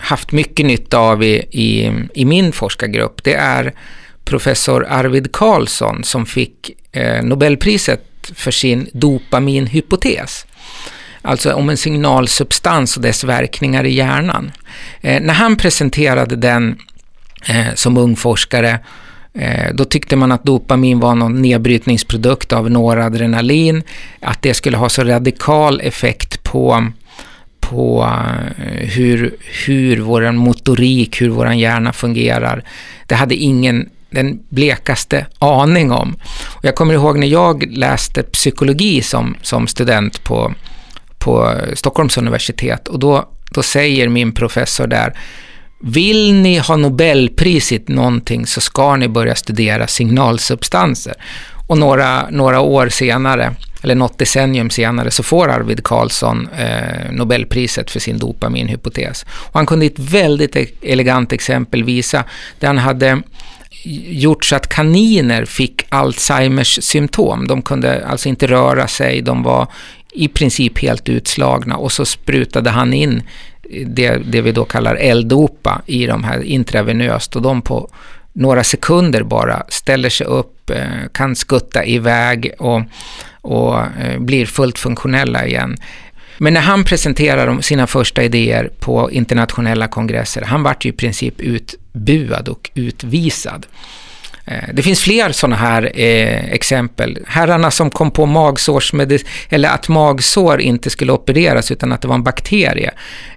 haft 0.00 0.32
mycket 0.32 0.66
nytta 0.66 0.98
av 0.98 1.22
i, 1.22 1.34
i, 1.50 1.92
i 2.14 2.24
min 2.24 2.52
forskargrupp. 2.52 3.24
Det 3.24 3.34
är 3.34 3.72
professor 4.24 4.86
Arvid 4.88 5.32
Carlsson 5.32 6.04
som 6.04 6.26
fick 6.26 6.70
eh, 6.92 7.22
Nobelpriset 7.22 8.04
för 8.34 8.50
sin 8.50 8.88
dopaminhypotes 8.92 10.46
alltså 11.22 11.52
om 11.52 11.70
en 11.70 11.76
signalsubstans 11.76 12.96
och 12.96 13.02
dess 13.02 13.24
verkningar 13.24 13.84
i 13.84 13.94
hjärnan. 13.94 14.52
Eh, 15.00 15.22
när 15.22 15.34
han 15.34 15.56
presenterade 15.56 16.36
den 16.36 16.78
eh, 17.46 17.74
som 17.74 17.96
ung 17.96 18.16
forskare, 18.16 18.78
eh, 19.34 19.74
då 19.74 19.84
tyckte 19.84 20.16
man 20.16 20.32
att 20.32 20.44
dopamin 20.44 21.00
var 21.00 21.14
någon 21.14 21.42
nedbrytningsprodukt 21.42 22.52
av 22.52 22.70
noradrenalin, 22.70 23.82
att 24.20 24.42
det 24.42 24.54
skulle 24.54 24.76
ha 24.76 24.88
så 24.88 25.04
radikal 25.04 25.80
effekt 25.80 26.42
på 26.42 26.90
på 27.70 28.08
eh, 28.58 28.88
hur, 28.88 29.36
hur 29.66 30.00
vår 30.00 30.32
motorik, 30.32 31.22
hur 31.22 31.28
vår 31.28 31.52
hjärna 31.52 31.92
fungerar. 31.92 32.64
Det 33.06 33.14
hade 33.14 33.34
ingen 33.34 33.88
den 34.10 34.38
blekaste 34.48 35.26
aning 35.38 35.92
om. 35.92 36.16
Och 36.56 36.64
jag 36.64 36.74
kommer 36.74 36.94
ihåg 36.94 37.18
när 37.18 37.26
jag 37.26 37.76
läste 37.76 38.22
psykologi 38.22 39.02
som, 39.02 39.36
som 39.42 39.66
student 39.66 40.24
på 40.24 40.54
på 41.18 41.54
Stockholms 41.74 42.18
universitet 42.18 42.88
och 42.88 42.98
då, 42.98 43.28
då 43.50 43.62
säger 43.62 44.08
min 44.08 44.32
professor 44.32 44.86
där 44.86 45.12
vill 45.80 46.34
ni 46.34 46.58
ha 46.58 46.76
Nobelpris 46.76 47.72
i 47.72 47.84
någonting 47.86 48.46
så 48.46 48.60
ska 48.60 48.96
ni 48.96 49.08
börja 49.08 49.34
studera 49.34 49.86
signalsubstanser. 49.86 51.14
Och 51.68 51.78
några, 51.78 52.30
några 52.30 52.60
år 52.60 52.88
senare, 52.88 53.54
eller 53.82 53.94
något 53.94 54.18
decennium 54.18 54.70
senare, 54.70 55.10
så 55.10 55.22
får 55.22 55.48
Arvid 55.48 55.84
Carlsson 55.84 56.48
eh, 56.58 57.12
Nobelpriset 57.12 57.90
för 57.90 58.00
sin 58.00 58.18
dopaminhypotes. 58.18 59.26
Och 59.32 59.54
han 59.54 59.66
kunde 59.66 59.84
i 59.84 59.88
ett 59.88 59.98
väldigt 59.98 60.56
e-, 60.56 60.66
elegant 60.82 61.32
exempel 61.32 61.84
visa 61.84 62.24
där 62.58 62.66
han 62.66 62.78
hade 62.78 63.22
gjort 64.08 64.44
så 64.44 64.56
att 64.56 64.68
kaniner 64.68 65.44
fick 65.44 65.86
Alzheimers 65.88 66.82
symptom. 66.82 67.46
De 67.46 67.62
kunde 67.62 68.06
alltså 68.06 68.28
inte 68.28 68.46
röra 68.46 68.86
sig, 68.86 69.22
de 69.22 69.42
var 69.42 69.66
i 70.12 70.28
princip 70.28 70.78
helt 70.78 71.08
utslagna 71.08 71.76
och 71.76 71.92
så 71.92 72.04
sprutade 72.04 72.70
han 72.70 72.92
in 72.92 73.22
eh, 73.70 73.86
det, 73.86 74.16
det 74.16 74.40
vi 74.40 74.52
då 74.52 74.64
kallar 74.64 74.96
L-dopa 74.96 75.82
i 75.86 76.06
de 76.06 76.24
här 76.24 76.42
intravenöst 76.42 77.36
och 77.36 77.42
de 77.42 77.62
på 77.62 77.90
några 78.32 78.64
sekunder 78.64 79.22
bara 79.22 79.62
ställer 79.68 80.08
sig 80.08 80.26
upp, 80.26 80.70
eh, 80.70 81.08
kan 81.12 81.36
skutta 81.36 81.84
iväg 81.84 82.52
och, 82.58 82.82
och 83.40 83.78
eh, 83.78 84.18
blir 84.18 84.46
fullt 84.46 84.78
funktionella 84.78 85.46
igen. 85.46 85.76
Men 86.38 86.54
när 86.54 86.60
han 86.60 86.84
presenterade 86.84 87.62
sina 87.62 87.86
första 87.86 88.22
idéer 88.22 88.70
på 88.78 89.10
internationella 89.10 89.88
kongresser, 89.88 90.42
han 90.42 90.62
vart 90.62 90.84
ju 90.84 90.88
i 90.88 90.92
princip 90.92 91.40
utbuad 91.40 92.48
och 92.48 92.70
utvisad. 92.74 93.66
Eh, 94.44 94.68
det 94.72 94.82
finns 94.82 95.00
fler 95.00 95.32
sådana 95.32 95.56
här 95.56 95.82
eh, 95.94 96.44
exempel. 96.44 97.18
Herrarna 97.26 97.70
som 97.70 97.90
kom 97.90 98.10
på 98.10 98.26
magsårsmedicin, 98.26 99.28
eller 99.48 99.68
att 99.68 99.88
magsår 99.88 100.60
inte 100.60 100.90
skulle 100.90 101.12
opereras 101.12 101.70
utan 101.70 101.92
att 101.92 102.02
det 102.02 102.08
var 102.08 102.14
en 102.14 102.22
bakterie, 102.22 102.90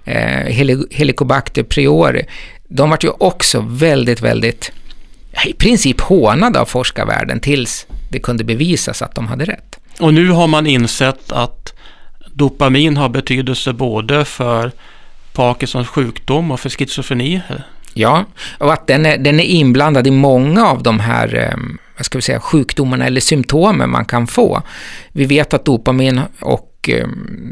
eh, 0.04 0.78
Helicobacter 0.90 1.62
priori, 1.62 2.26
de 2.68 2.90
var 2.90 2.98
ju 3.02 3.10
också 3.18 3.60
väldigt, 3.68 4.20
väldigt, 4.20 4.72
i 5.46 5.52
princip 5.52 6.00
hånade 6.00 6.60
av 6.60 6.66
forskarvärlden 6.66 7.40
tills 7.40 7.86
det 8.10 8.18
kunde 8.18 8.44
bevisas 8.44 9.02
att 9.02 9.14
de 9.14 9.26
hade 9.26 9.44
rätt. 9.44 9.78
Och 10.00 10.14
nu 10.14 10.30
har 10.30 10.46
man 10.46 10.66
insett 10.66 11.32
att 11.32 11.74
dopamin 12.32 12.96
har 12.96 13.08
betydelse 13.08 13.72
både 13.72 14.24
för 14.24 14.72
Parkinsons 15.32 15.88
sjukdom 15.88 16.50
och 16.50 16.60
för 16.60 16.70
schizofreni. 16.70 17.40
Ja, 17.94 18.24
och 18.58 18.72
att 18.72 18.86
den 18.86 19.06
är, 19.06 19.18
den 19.18 19.40
är 19.40 19.44
inblandad 19.44 20.06
i 20.06 20.10
många 20.10 20.66
av 20.66 20.82
de 20.82 21.00
här 21.00 21.34
eh, 21.34 21.56
vad 21.96 22.06
ska 22.06 22.18
vi 22.18 22.22
säga, 22.22 22.40
sjukdomarna 22.40 23.06
eller 23.06 23.20
symptomen 23.20 23.90
man 23.90 24.04
kan 24.04 24.26
få. 24.26 24.62
Vi 25.12 25.24
vet 25.24 25.54
att 25.54 25.64
dopamin 25.64 26.20
och 26.40 26.88
eh, 26.88 27.08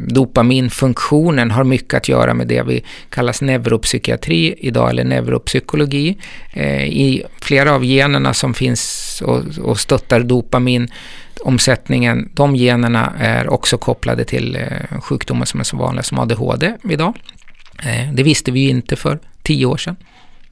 dopaminfunktionen 0.08 1.50
har 1.50 1.64
mycket 1.64 1.94
att 1.94 2.08
göra 2.08 2.34
med 2.34 2.48
det 2.48 2.62
vi 2.62 2.84
kallas 3.10 3.42
neuropsykiatri 3.42 4.54
idag, 4.58 4.90
eller 4.90 5.04
neuropsykologi. 5.04 6.18
Eh, 6.52 6.84
I 6.84 7.24
flera 7.40 7.74
av 7.74 7.84
generna 7.84 8.34
som 8.34 8.54
finns 8.54 9.22
och, 9.26 9.58
och 9.58 9.80
stöttar 9.80 10.20
dopaminomsättningen, 10.20 12.30
de 12.34 12.56
generna 12.56 13.12
är 13.18 13.48
också 13.48 13.78
kopplade 13.78 14.24
till 14.24 14.56
eh, 14.56 15.00
sjukdomar 15.00 15.44
som 15.44 15.60
är 15.60 15.64
så 15.64 15.76
vanliga 15.76 16.02
som 16.02 16.18
ADHD 16.18 16.74
idag. 16.90 17.14
Eh, 17.82 18.12
det 18.12 18.22
visste 18.22 18.50
vi 18.50 18.68
inte 18.68 18.96
för 18.96 19.18
tio 19.42 19.66
år 19.66 19.76
sedan. 19.76 19.96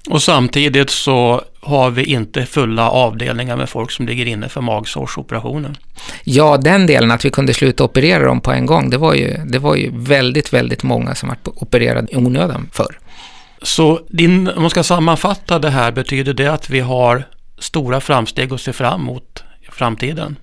Och 0.09 0.23
samtidigt 0.23 0.91
så 0.91 1.43
har 1.61 1.91
vi 1.91 2.05
inte 2.05 2.47
fulla 2.47 2.91
avdelningar 2.91 3.57
med 3.57 3.69
folk 3.69 3.91
som 3.91 4.07
ligger 4.07 4.27
inne 4.27 4.49
för 4.49 4.61
magsårsoperationer. 4.61 5.75
Ja, 6.25 6.57
den 6.57 6.87
delen 6.87 7.11
att 7.11 7.25
vi 7.25 7.31
kunde 7.31 7.55
sluta 7.55 7.85
operera 7.85 8.25
dem 8.25 8.41
på 8.41 8.53
en 8.53 8.67
gång, 8.67 8.91
det 8.91 8.99
var 8.99 9.15
ju, 9.15 9.37
det 9.45 9.59
var 9.59 9.75
ju 9.77 9.91
väldigt, 9.95 10.53
väldigt 10.53 10.83
många 10.83 11.15
som 11.15 11.29
var 11.29 11.39
opererade 11.45 12.13
i 12.13 12.17
onödan 12.17 12.71
förr. 12.73 12.99
Så 13.63 14.01
din, 14.09 14.49
om 14.49 14.63
man 14.63 14.71
ska 14.71 14.83
sammanfatta 14.83 15.59
det 15.59 15.71
här, 15.71 15.93
betyder 15.93 16.35
det 16.35 16.47
att 16.47 16.71
vi 16.71 16.81
har 16.81 17.25
stora 17.59 18.01
framsteg 18.01 18.53
att 18.53 18.61
se 18.61 18.73
fram 18.73 19.01
emot 19.01 19.45
i 19.61 19.71
framtiden? 19.71 20.37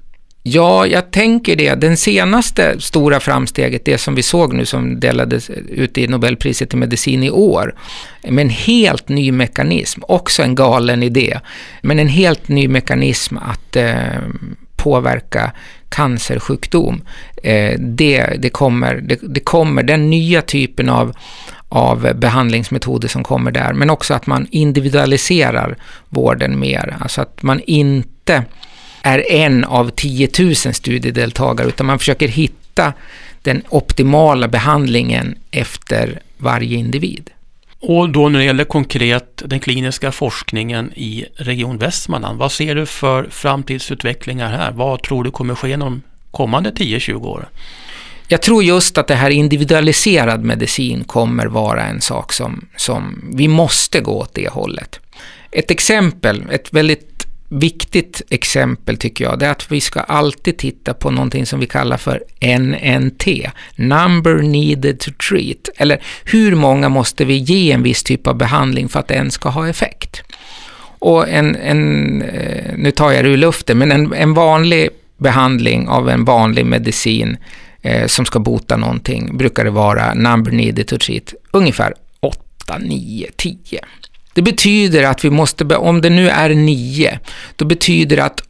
Ja, 0.43 0.88
jag 0.88 1.12
tänker 1.12 1.56
det. 1.56 1.76
Den 1.76 1.97
senaste 1.97 2.82
stora 2.82 3.19
framsteget, 3.19 3.86
det 3.86 3.97
som 3.97 4.15
vi 4.15 4.23
såg 4.23 4.54
nu 4.54 4.65
som 4.65 5.00
delades 5.00 5.50
ut 5.50 5.97
i 5.97 6.08
Nobelpriset 6.08 6.73
i 6.73 6.78
medicin 6.78 7.23
i 7.23 7.30
år, 7.30 7.76
med 8.23 8.41
en 8.41 8.50
helt 8.50 9.10
ny 9.10 9.32
mekanism, 9.32 10.02
också 10.08 10.43
en 10.43 10.56
galen 10.56 11.04
idé, 11.04 11.39
men 11.82 12.00
en 12.00 12.08
helt 12.08 12.47
ny 12.47 12.67
mekanism 12.67 13.38
att 13.38 13.76
eh, 13.76 14.21
påverka 14.76 15.52
cancersjukdom. 15.89 17.02
Eh, 17.43 17.80
det, 17.80 18.36
det, 18.39 18.50
kommer, 18.50 18.95
det, 18.95 19.19
det 19.21 19.39
kommer, 19.39 19.84
den 19.84 20.10
nya 20.10 20.41
typen 20.41 20.89
av 20.89 21.17
av 21.69 22.13
behandlingsmetoder 22.15 23.08
som 23.08 23.23
kommer 23.23 23.52
där, 23.52 23.73
men 23.73 23.89
också 23.89 24.13
att 24.13 24.28
man 24.28 24.47
individualiserar 24.52 25.78
vården 26.10 26.60
mer, 26.60 26.97
alltså 27.00 27.21
att 27.21 27.43
man 27.43 27.62
inte 27.65 28.43
är 29.08 29.32
en 29.32 29.63
av 29.63 29.89
10 29.89 30.30
000 30.39 30.56
studiedeltagare, 30.56 31.67
utan 31.67 31.86
man 31.86 32.00
försöker 32.00 32.28
hitta 32.28 32.93
den 33.41 33.62
optimala 33.70 34.48
behandlingen 34.48 35.38
efter 35.52 36.20
varje 36.38 36.78
individ. 36.78 37.30
Och 37.80 38.10
då 38.10 38.30
när 38.30 38.39
det 38.39 38.46
gäller 38.46 38.63
konkret 38.63 39.41
den 39.46 39.60
kliniska 39.60 40.12
forskningen 40.12 40.91
i 40.96 41.26
Region 41.36 41.78
Västmanland, 41.78 42.39
vad 42.39 42.52
ser 42.52 42.76
du 42.76 42.86
för 42.86 43.28
framtidsutvecklingar 43.30 44.50
här? 44.50 44.72
Vad 44.72 45.04
tror 45.04 45.24
du 45.24 45.32
kommer 45.32 45.56
ske 45.56 45.76
de 45.76 46.02
kommande 46.32 46.70
10-20 46.72 47.26
åren? 47.26 47.48
Jag 48.28 48.41
tror 48.41 48.63
just 48.63 48.98
att 48.98 49.08
det 49.08 49.15
här 49.15 49.30
individualiserad 49.30 50.43
medicin 50.43 51.04
kommer 51.04 51.46
vara 51.46 51.84
en 51.84 52.02
sak 52.02 52.34
som, 52.34 52.67
som 52.76 53.32
vi 53.34 53.48
måste 53.48 54.00
gå 54.00 54.12
åt 54.12 54.34
det 54.34 54.50
hållet. 54.50 55.00
Ett 55.52 55.72
exempel, 55.72 56.43
ett 56.52 56.74
väldigt 56.74 57.07
viktigt 57.50 58.22
exempel 58.30 58.98
tycker 58.98 59.26
jag, 59.26 59.40
det 59.40 59.46
är 59.46 59.52
att 59.52 59.72
vi 59.72 59.82
ska 59.82 60.00
alltid 60.00 60.58
titta 60.58 60.94
på 60.94 61.12
någonting 61.12 61.46
som 61.46 61.60
vi 61.60 61.68
kallar 61.68 61.98
för 61.98 62.24
NNT, 62.60 63.28
number 63.76 64.36
needed 64.36 65.00
to 65.00 65.12
treat, 65.30 65.70
eller 65.78 66.02
hur 66.24 66.56
många 66.56 66.90
måste 66.90 67.26
vi 67.26 67.38
ge 67.38 67.72
en 67.72 67.84
viss 67.84 68.04
typ 68.04 68.28
av 68.28 68.36
behandling 68.36 68.90
för 68.90 69.00
att 69.00 69.08
den 69.08 69.32
ska 69.32 69.50
ha 69.50 69.70
effekt? 69.70 70.22
Och 71.00 71.30
en, 71.30 71.56
en 71.56 72.22
eh, 72.22 72.74
nu 72.78 72.92
tar 72.92 73.12
jag 73.12 73.26
det 73.26 73.30
ur 73.30 73.38
luften, 73.38 73.78
men 73.78 73.92
en, 73.92 74.14
en 74.14 74.34
vanlig 74.34 74.90
behandling 75.18 75.88
av 75.88 76.10
en 76.10 76.26
vanlig 76.26 76.66
medicin 76.66 77.38
eh, 77.82 78.08
som 78.08 78.26
ska 78.26 78.40
bota 78.40 78.78
någonting 78.78 79.38
brukar 79.38 79.64
det 79.64 79.72
vara 79.72 80.14
number 80.14 80.52
needed 80.52 80.88
to 80.88 80.98
treat, 80.98 81.34
ungefär 81.52 81.94
8, 82.20 82.78
9, 82.80 83.28
10. 83.36 83.80
Det 84.38 84.43
betyder 84.43 85.04
att 85.04 85.26
vi 85.26 85.30
måste, 85.30 85.76
om 85.76 86.02
det 86.02 86.10
nu 86.10 86.30
är 86.30 86.50
nio, 86.50 87.19
då 87.56 87.65
betyder 87.65 88.15
det 88.15 88.23
att 88.23 88.41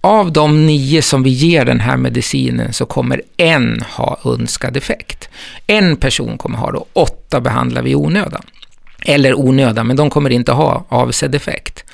av 0.00 0.32
de 0.32 0.66
nio 0.66 1.02
som 1.02 1.22
vi 1.22 1.30
ger 1.30 1.64
den 1.64 1.80
här 1.80 1.96
medicinen 1.96 2.72
så 2.72 2.86
kommer 2.86 3.22
en 3.36 3.80
ha 3.80 4.18
önskad 4.24 4.76
effekt. 4.76 5.28
En 5.66 5.96
person 5.96 6.38
kommer 6.38 6.58
ha 6.58 6.70
det 6.72 6.78
och 6.78 6.88
åtta 6.92 7.40
behandlar 7.40 7.82
vi 7.82 7.90
i 7.90 7.94
onödan. 7.94 8.42
Eller 9.04 9.38
onödan, 9.38 9.86
men 9.86 9.96
de 9.96 10.10
kommer 10.10 10.30
inte 10.30 10.52
ha 10.52 10.86
avsedd 10.88 11.34
effekt. 11.34 11.84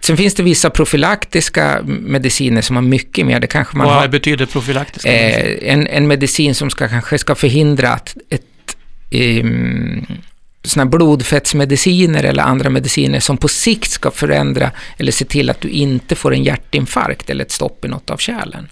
Sen 0.00 0.16
finns 0.16 0.34
det 0.34 0.42
vissa 0.42 0.70
profylaktiska 0.70 1.80
mediciner 1.84 2.62
som 2.62 2.76
har 2.76 2.82
mycket 2.82 3.26
mer. 3.26 3.40
Det 3.40 3.46
kanske 3.46 3.76
man 3.76 3.86
Vad 3.86 3.96
har, 3.96 4.08
betyder 4.08 4.46
profylaktiska? 4.46 5.12
Eh, 5.12 5.72
en, 5.72 5.86
en 5.86 6.06
medicin 6.06 6.54
som 6.54 6.70
ska, 6.70 6.88
kanske 6.88 7.18
ska 7.18 7.34
förhindra 7.34 7.88
att 7.88 8.16
ett 8.30 8.76
um, 9.42 10.06
såna 10.64 10.86
blodfettsmediciner 10.86 12.24
eller 12.24 12.42
andra 12.42 12.70
mediciner 12.70 13.20
som 13.20 13.36
på 13.36 13.48
sikt 13.48 13.90
ska 13.90 14.10
förändra 14.10 14.70
eller 14.96 15.12
se 15.12 15.24
till 15.24 15.50
att 15.50 15.60
du 15.60 15.68
inte 15.68 16.14
får 16.14 16.34
en 16.34 16.44
hjärtinfarkt 16.44 17.30
eller 17.30 17.44
ett 17.44 17.52
stopp 17.52 17.84
i 17.84 17.88
något 17.88 18.10
av 18.10 18.16
kärlen, 18.16 18.68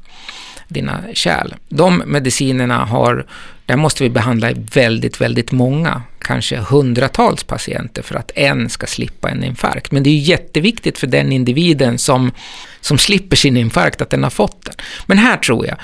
dina 0.68 1.00
kärl. 1.14 1.55
De 1.68 2.03
medicinerna 2.07 2.85
har, 2.85 3.26
där 3.66 3.76
måste 3.76 4.03
vi 4.03 4.11
behandla 4.11 4.50
väldigt, 4.74 5.20
väldigt 5.20 5.53
många, 5.53 6.03
kanske 6.18 6.57
hundratals 6.57 7.44
patienter 7.44 8.03
för 8.03 8.14
att 8.14 8.31
en 8.35 8.68
ska 8.68 8.87
slippa 8.87 9.31
en 9.31 9.44
infarkt. 9.44 9.92
Men 9.92 10.03
det 10.03 10.11
är 10.11 10.18
jätteviktigt 10.18 10.98
för 10.98 11.07
den 11.07 11.33
individen 11.33 11.98
som, 11.98 12.33
som 12.81 12.98
slipper 12.98 13.37
sin 13.37 13.57
infarkt 13.57 14.03
att 14.03 14.11
den 14.11 14.22
har 14.22 14.31
fått 14.31 14.64
den. 14.64 14.74
Men 15.07 15.18
här 15.18 15.37
tror 15.37 15.66
jag 15.66 15.76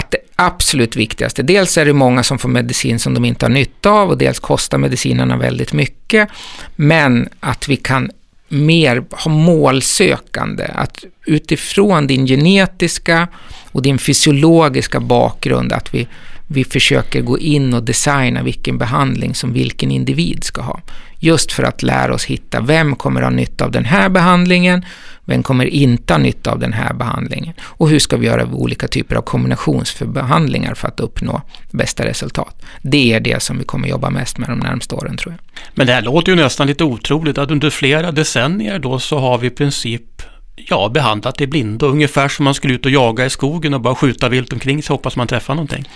att 0.00 0.10
det 0.10 0.18
absolut 0.36 0.96
viktigaste, 0.96 1.42
dels 1.42 1.78
är 1.78 1.84
det 1.84 1.92
många 1.92 2.22
som 2.22 2.38
får 2.38 2.48
medicin 2.48 2.98
som 2.98 3.14
de 3.14 3.24
inte 3.24 3.46
har 3.46 3.50
nytta 3.50 3.90
av 3.90 4.08
och 4.08 4.18
dels 4.18 4.38
kostar 4.38 4.78
medicinerna 4.78 5.36
väldigt 5.36 5.72
mycket, 5.72 6.28
men 6.76 7.28
att 7.40 7.68
vi 7.68 7.76
kan 7.76 8.10
mer 8.48 9.04
ha 9.10 9.30
målsökande, 9.30 10.64
att 10.74 11.04
utifrån 11.26 12.06
din 12.06 12.26
genetiska 12.26 13.28
och 13.72 13.82
din 13.82 13.98
fysiologiska 13.98 15.00
bakgrund, 15.00 15.72
att 15.72 15.94
vi, 15.94 16.08
vi 16.46 16.64
försöker 16.64 17.20
gå 17.20 17.38
in 17.38 17.74
och 17.74 17.82
designa 17.82 18.42
vilken 18.42 18.78
behandling 18.78 19.34
som 19.34 19.52
vilken 19.52 19.90
individ 19.90 20.44
ska 20.44 20.62
ha. 20.62 20.80
Just 21.18 21.52
för 21.52 21.62
att 21.62 21.82
lära 21.82 22.14
oss 22.14 22.24
hitta, 22.24 22.60
vem 22.60 22.96
kommer 22.96 23.22
ha 23.22 23.30
nytta 23.30 23.64
av 23.64 23.70
den 23.70 23.84
här 23.84 24.08
behandlingen, 24.08 24.84
vem 25.24 25.42
kommer 25.42 25.64
inte 25.64 26.12
ha 26.12 26.18
nytta 26.18 26.52
av 26.52 26.58
den 26.58 26.72
här 26.72 26.94
behandlingen? 26.94 27.54
Och 27.62 27.88
hur 27.88 27.98
ska 27.98 28.16
vi 28.16 28.26
göra 28.26 28.46
olika 28.46 28.88
typer 28.88 29.16
av 29.16 29.22
kombinationsbehandlingar 29.22 30.74
för 30.74 30.88
att 30.88 31.00
uppnå 31.00 31.42
bästa 31.70 32.04
resultat? 32.04 32.62
Det 32.82 33.12
är 33.12 33.20
det 33.20 33.42
som 33.42 33.58
vi 33.58 33.64
kommer 33.64 33.88
jobba 33.88 34.10
mest 34.10 34.38
med 34.38 34.48
de 34.48 34.58
närmaste 34.58 34.94
åren 34.94 35.16
tror 35.16 35.34
jag. 35.34 35.64
Men 35.74 35.86
det 35.86 35.92
här 35.92 36.02
låter 36.02 36.32
ju 36.32 36.36
nästan 36.36 36.66
lite 36.66 36.84
otroligt 36.84 37.38
att 37.38 37.50
under 37.50 37.70
flera 37.70 38.12
decennier 38.12 38.78
då 38.78 38.98
så 38.98 39.18
har 39.18 39.38
vi 39.38 39.46
i 39.46 39.50
princip 39.50 40.22
ja, 40.56 40.88
behandlat 40.88 41.40
i 41.40 41.46
blindo. 41.46 41.86
Ungefär 41.86 42.28
som 42.28 42.44
man 42.44 42.54
skulle 42.54 42.74
ut 42.74 42.86
och 42.86 42.92
jaga 42.92 43.26
i 43.26 43.30
skogen 43.30 43.74
och 43.74 43.80
bara 43.80 43.94
skjuta 43.94 44.28
vilt 44.28 44.52
omkring 44.52 44.82
sig 44.82 44.94
och 44.94 44.98
hoppas 44.98 45.16
man 45.16 45.26
träffar 45.26 45.54
någonting. 45.54 45.88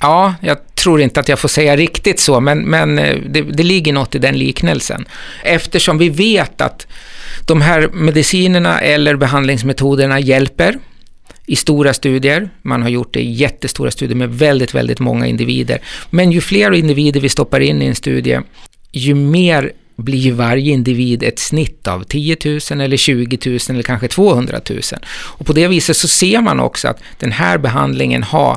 Ja, 0.00 0.34
jag 0.40 0.74
tror 0.74 1.00
inte 1.00 1.20
att 1.20 1.28
jag 1.28 1.38
får 1.38 1.48
säga 1.48 1.76
riktigt 1.76 2.20
så, 2.20 2.40
men, 2.40 2.58
men 2.58 2.98
eh, 2.98 3.16
det, 3.28 3.42
det 3.42 3.62
ligger 3.62 3.92
något 3.92 4.14
i 4.14 4.18
den 4.18 4.38
liknelsen. 4.38 5.04
Eftersom 5.42 5.98
vi 5.98 6.08
vet 6.08 6.60
att 6.60 6.86
de 7.46 7.60
här 7.60 7.88
medicinerna 7.92 8.80
eller 8.80 9.16
behandlingsmetoderna 9.16 10.20
hjälper 10.20 10.78
i 11.46 11.56
stora 11.56 11.94
studier. 11.94 12.50
Man 12.62 12.82
har 12.82 12.88
gjort 12.88 13.14
det 13.14 13.20
i 13.20 13.32
jättestora 13.32 13.90
studier 13.90 14.16
med 14.16 14.34
väldigt, 14.34 14.74
väldigt 14.74 15.00
många 15.00 15.26
individer. 15.26 15.78
Men 16.10 16.32
ju 16.32 16.40
fler 16.40 16.72
individer 16.72 17.20
vi 17.20 17.28
stoppar 17.28 17.60
in 17.60 17.82
i 17.82 17.86
en 17.86 17.94
studie, 17.94 18.40
ju 18.92 19.14
mer 19.14 19.72
blir 19.96 20.32
varje 20.32 20.72
individ 20.72 21.22
ett 21.22 21.38
snitt 21.38 21.86
av 21.86 22.04
10 22.04 22.36
000 22.44 22.80
eller 22.80 22.96
20 22.96 23.38
000 23.46 23.58
eller 23.68 23.82
kanske 23.82 24.08
200 24.08 24.60
000. 24.70 24.80
Och 25.10 25.46
på 25.46 25.52
det 25.52 25.68
viset 25.68 25.96
så 25.96 26.08
ser 26.08 26.40
man 26.40 26.60
också 26.60 26.88
att 26.88 27.02
den 27.18 27.32
här 27.32 27.58
behandlingen 27.58 28.22
har 28.22 28.56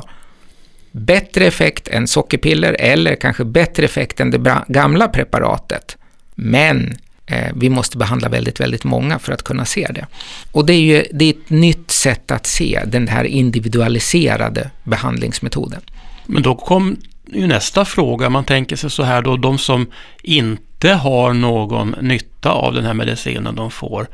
bättre 0.92 1.46
effekt 1.46 1.88
än 1.88 2.08
sockerpiller 2.08 2.76
eller 2.78 3.14
kanske 3.14 3.44
bättre 3.44 3.84
effekt 3.84 4.20
än 4.20 4.30
det 4.30 4.62
gamla 4.68 5.08
preparatet. 5.08 5.96
Men 6.34 6.94
eh, 7.26 7.52
vi 7.54 7.68
måste 7.68 7.98
behandla 7.98 8.28
väldigt, 8.28 8.60
väldigt 8.60 8.84
många 8.84 9.18
för 9.18 9.32
att 9.32 9.42
kunna 9.42 9.64
se 9.64 9.88
det. 9.94 10.06
Och 10.52 10.66
det 10.66 10.72
är 10.72 10.80
ju 10.80 11.04
det 11.12 11.24
är 11.24 11.30
ett 11.30 11.50
nytt 11.50 11.90
sätt 11.90 12.30
att 12.30 12.46
se 12.46 12.82
den 12.86 13.08
här 13.08 13.24
individualiserade 13.24 14.70
behandlingsmetoden. 14.84 15.80
Men 16.26 16.42
då 16.42 16.54
kom 16.54 16.96
ju 17.32 17.46
nästa 17.46 17.84
fråga. 17.84 18.30
Man 18.30 18.44
tänker 18.44 18.76
sig 18.76 18.90
så 18.90 19.02
här 19.02 19.22
då, 19.22 19.36
de 19.36 19.58
som 19.58 19.90
inte 20.22 20.92
har 20.92 21.32
någon 21.32 21.94
nytta 22.00 22.50
av 22.50 22.74
den 22.74 22.84
här 22.84 22.94
medicinen 22.94 23.54
de 23.54 23.70
får 23.70 24.06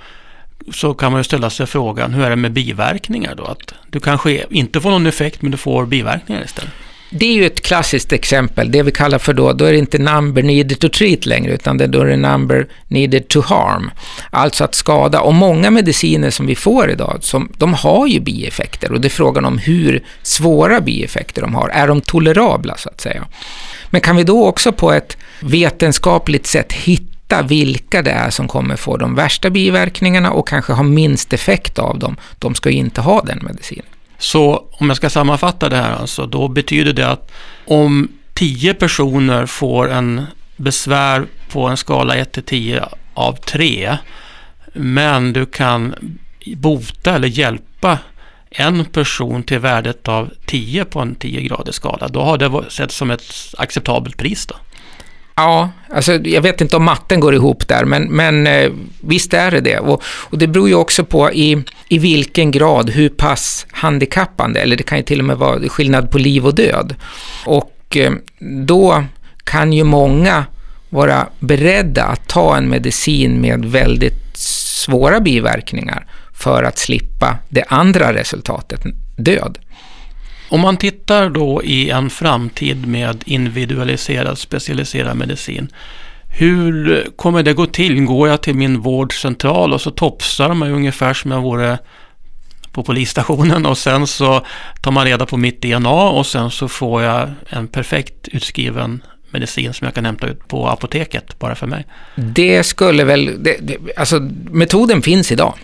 så 0.73 0.95
kan 0.95 1.13
man 1.13 1.21
ju 1.21 1.25
ställa 1.25 1.51
sig 1.51 1.67
frågan, 1.67 2.15
hur 2.15 2.25
är 2.25 2.31
det 2.31 2.37
med 2.37 2.53
biverkningar 2.53 3.35
då? 3.35 3.45
Att 3.45 3.75
du 3.91 4.01
kanske 4.01 4.45
inte 4.51 4.81
får 4.81 4.91
någon 4.91 5.07
effekt 5.07 5.43
men 5.43 5.51
du 5.51 5.57
får 5.57 5.87
biverkningar 5.87 6.45
istället. 6.45 6.73
Det 7.11 7.27
är 7.27 7.33
ju 7.33 7.47
ett 7.47 7.61
klassiskt 7.61 8.13
exempel, 8.13 8.73
det 8.73 8.83
vi 8.83 8.91
kallar 8.91 9.19
för 9.19 9.33
då, 9.33 9.53
då 9.53 9.65
är 9.65 9.73
det 9.73 9.79
inte 9.79 9.99
number 9.99 10.43
needed 10.43 10.79
to 10.79 10.89
treat 10.89 11.27
längre, 11.27 11.53
utan 11.53 11.79
det, 11.79 11.87
då 11.87 12.01
är 12.01 12.07
det 12.07 12.17
number 12.17 12.67
needed 12.89 13.29
to 13.29 13.41
harm. 13.41 13.91
Alltså 14.31 14.65
att 14.65 14.75
skada. 14.75 15.21
Och 15.21 15.35
många 15.35 15.71
mediciner 15.71 16.31
som 16.31 16.47
vi 16.47 16.55
får 16.55 16.91
idag, 16.91 17.19
som, 17.21 17.53
de 17.57 17.75
har 17.75 18.07
ju 18.07 18.21
bieffekter 18.21 18.93
och 18.93 19.01
det 19.01 19.09
är 19.09 19.11
frågan 19.11 19.45
om 19.45 19.59
hur 19.59 20.05
svåra 20.23 20.81
bieffekter 20.81 21.43
de 21.43 21.55
har. 21.55 21.69
Är 21.69 21.87
de 21.87 22.01
tolerabla 22.01 22.77
så 22.77 22.89
att 22.89 23.01
säga? 23.01 23.27
Men 23.91 24.01
kan 24.01 24.17
vi 24.17 24.25
då 24.25 24.47
också 24.47 24.73
på 24.73 24.93
ett 24.93 25.17
vetenskapligt 25.41 26.47
sätt 26.47 26.73
hitta 26.73 27.18
hitta 27.29 27.43
vilka 27.43 28.03
det 28.03 28.11
är 28.11 28.31
som 28.31 28.49
kommer 28.49 28.77
få 28.77 28.97
de 28.97 29.15
värsta 29.15 29.51
biverkningarna 29.51 30.31
och 30.31 30.49
kanske 30.49 30.73
ha 30.73 30.83
minst 30.83 31.33
effekt 31.33 31.79
av 31.79 31.99
dem. 31.99 32.17
De 32.39 32.55
ska 32.55 32.71
ju 32.71 32.77
inte 32.77 33.01
ha 33.01 33.23
den 33.23 33.39
medicinen. 33.43 33.87
Så 34.19 34.65
om 34.81 34.89
jag 34.89 34.97
ska 34.97 35.11
sammanfatta 35.11 35.69
det 35.69 35.77
här 35.77 35.93
alltså, 35.93 36.27
då 36.27 36.49
betyder 36.49 36.93
det 36.93 37.09
att 37.09 37.31
om 37.67 38.09
tio 38.35 38.75
personer 38.75 39.47
får 39.47 39.91
en 39.91 40.27
besvär 40.57 41.27
på 41.53 41.67
en 41.69 41.77
skala 41.77 42.17
1 42.17 42.33
till 42.33 42.43
10 42.43 42.89
av 43.15 43.33
3, 43.33 43.99
men 44.75 45.33
du 45.33 45.47
kan 45.47 45.95
bota 46.57 47.15
eller 47.15 47.29
hjälpa 47.29 47.99
en 48.51 48.85
person 48.85 49.43
till 49.43 49.59
värdet 49.59 50.09
av 50.09 50.31
10 50.47 50.85
på 50.85 51.01
en 51.01 51.17
10-gradig 51.17 51.73
skala, 51.73 52.09
då 52.09 52.23
har 52.23 52.39
det 52.39 52.71
sett 52.71 52.93
som 52.93 53.11
ett 53.11 53.55
acceptabelt 53.59 54.17
pris 54.17 54.47
då? 54.47 54.55
Ja, 55.39 55.71
alltså 55.91 56.13
jag 56.15 56.43
vet 56.43 56.61
inte 56.61 56.77
om 56.77 56.85
matten 56.85 57.21
går 57.21 57.35
ihop 57.35 57.69
där, 57.69 57.85
men, 57.85 58.03
men 58.03 58.47
eh, 58.47 58.71
visst 59.01 59.35
är 59.35 59.51
det 59.51 59.61
det. 59.61 59.79
Och, 59.79 60.03
och, 60.05 60.39
det 60.39 60.47
beror 60.47 60.69
ju 60.69 60.75
också 60.75 61.05
på 61.05 61.33
i, 61.33 61.65
i 61.89 61.99
vilken 61.99 62.51
grad, 62.51 62.91
hur 62.91 63.09
pass 63.09 63.67
handikappande, 63.71 64.61
eller 64.61 64.77
det 64.77 64.83
kan 64.83 64.99
ju 64.99 65.05
till 65.05 65.19
och 65.19 65.25
med 65.25 65.37
vara 65.37 65.69
skillnad 65.69 66.11
på 66.11 66.19
liv 66.19 66.47
och 66.47 66.55
död. 66.55 66.95
Och 67.47 67.97
eh, 67.97 68.13
då 68.67 69.05
kan 69.45 69.73
ju 69.73 69.85
många 69.85 70.45
vara 70.89 71.27
beredda 71.41 72.05
att 72.05 72.29
ta 72.29 72.57
en 72.57 72.69
medicin 72.69 73.41
med 73.41 73.65
väldigt 73.65 74.37
svåra 74.39 75.21
biverkningar 75.21 76.07
för 76.35 76.63
att 76.63 76.79
slippa 76.79 77.39
det 77.49 77.65
andra 77.69 78.15
resultatet, 78.15 78.81
död. 79.17 79.59
Om 80.49 80.61
man 80.61 80.77
tittar 80.77 81.31
då 81.31 81.63
i 81.63 81.91
en 81.91 82.11
framtid 82.11 82.87
med 82.87 83.23
individualiserad 83.27 84.39
specialiserad 84.39 85.17
medicin. 85.17 85.69
Hur 86.39 87.05
kommer 87.17 87.43
det 87.43 87.53
gå 87.53 87.67
till? 87.67 88.05
Går 88.05 88.29
jag 88.29 88.43
till 88.43 88.55
min 88.55 88.81
vårdcentral 88.81 89.73
och 89.73 89.81
så 89.81 89.91
topsar 89.91 90.55
man 90.55 90.71
ungefär 90.71 91.15
som 91.15 91.31
jag 91.31 91.41
vore 91.41 91.79
på 92.73 92.83
polisstationen 92.83 93.67
och 93.67 93.79
sen 93.79 94.07
så 94.07 94.47
tar 94.83 94.91
man 94.91 95.05
reda 95.05 95.27
på 95.27 95.37
mitt 95.37 95.63
DNA 95.63 96.09
och 96.09 96.27
sen 96.27 96.51
så 96.51 96.69
får 96.69 97.03
jag 97.03 97.31
en 97.49 97.69
perfekt 97.69 98.29
utskriven 98.29 99.03
medicin 99.31 99.75
som 99.75 99.85
jag 99.85 99.95
kan 99.95 100.05
hämta 100.05 100.27
ut 100.27 100.49
på 100.49 100.69
apoteket 100.69 101.39
bara 101.39 101.55
för 101.55 101.67
mig. 101.67 101.87
Det 102.17 102.65
skulle 102.65 103.05
väl, 103.05 103.43
det, 103.43 103.57
det, 103.61 103.79
alltså 103.97 104.21
metoden 104.51 105.03
finns 105.03 105.33
idag. 105.33 105.55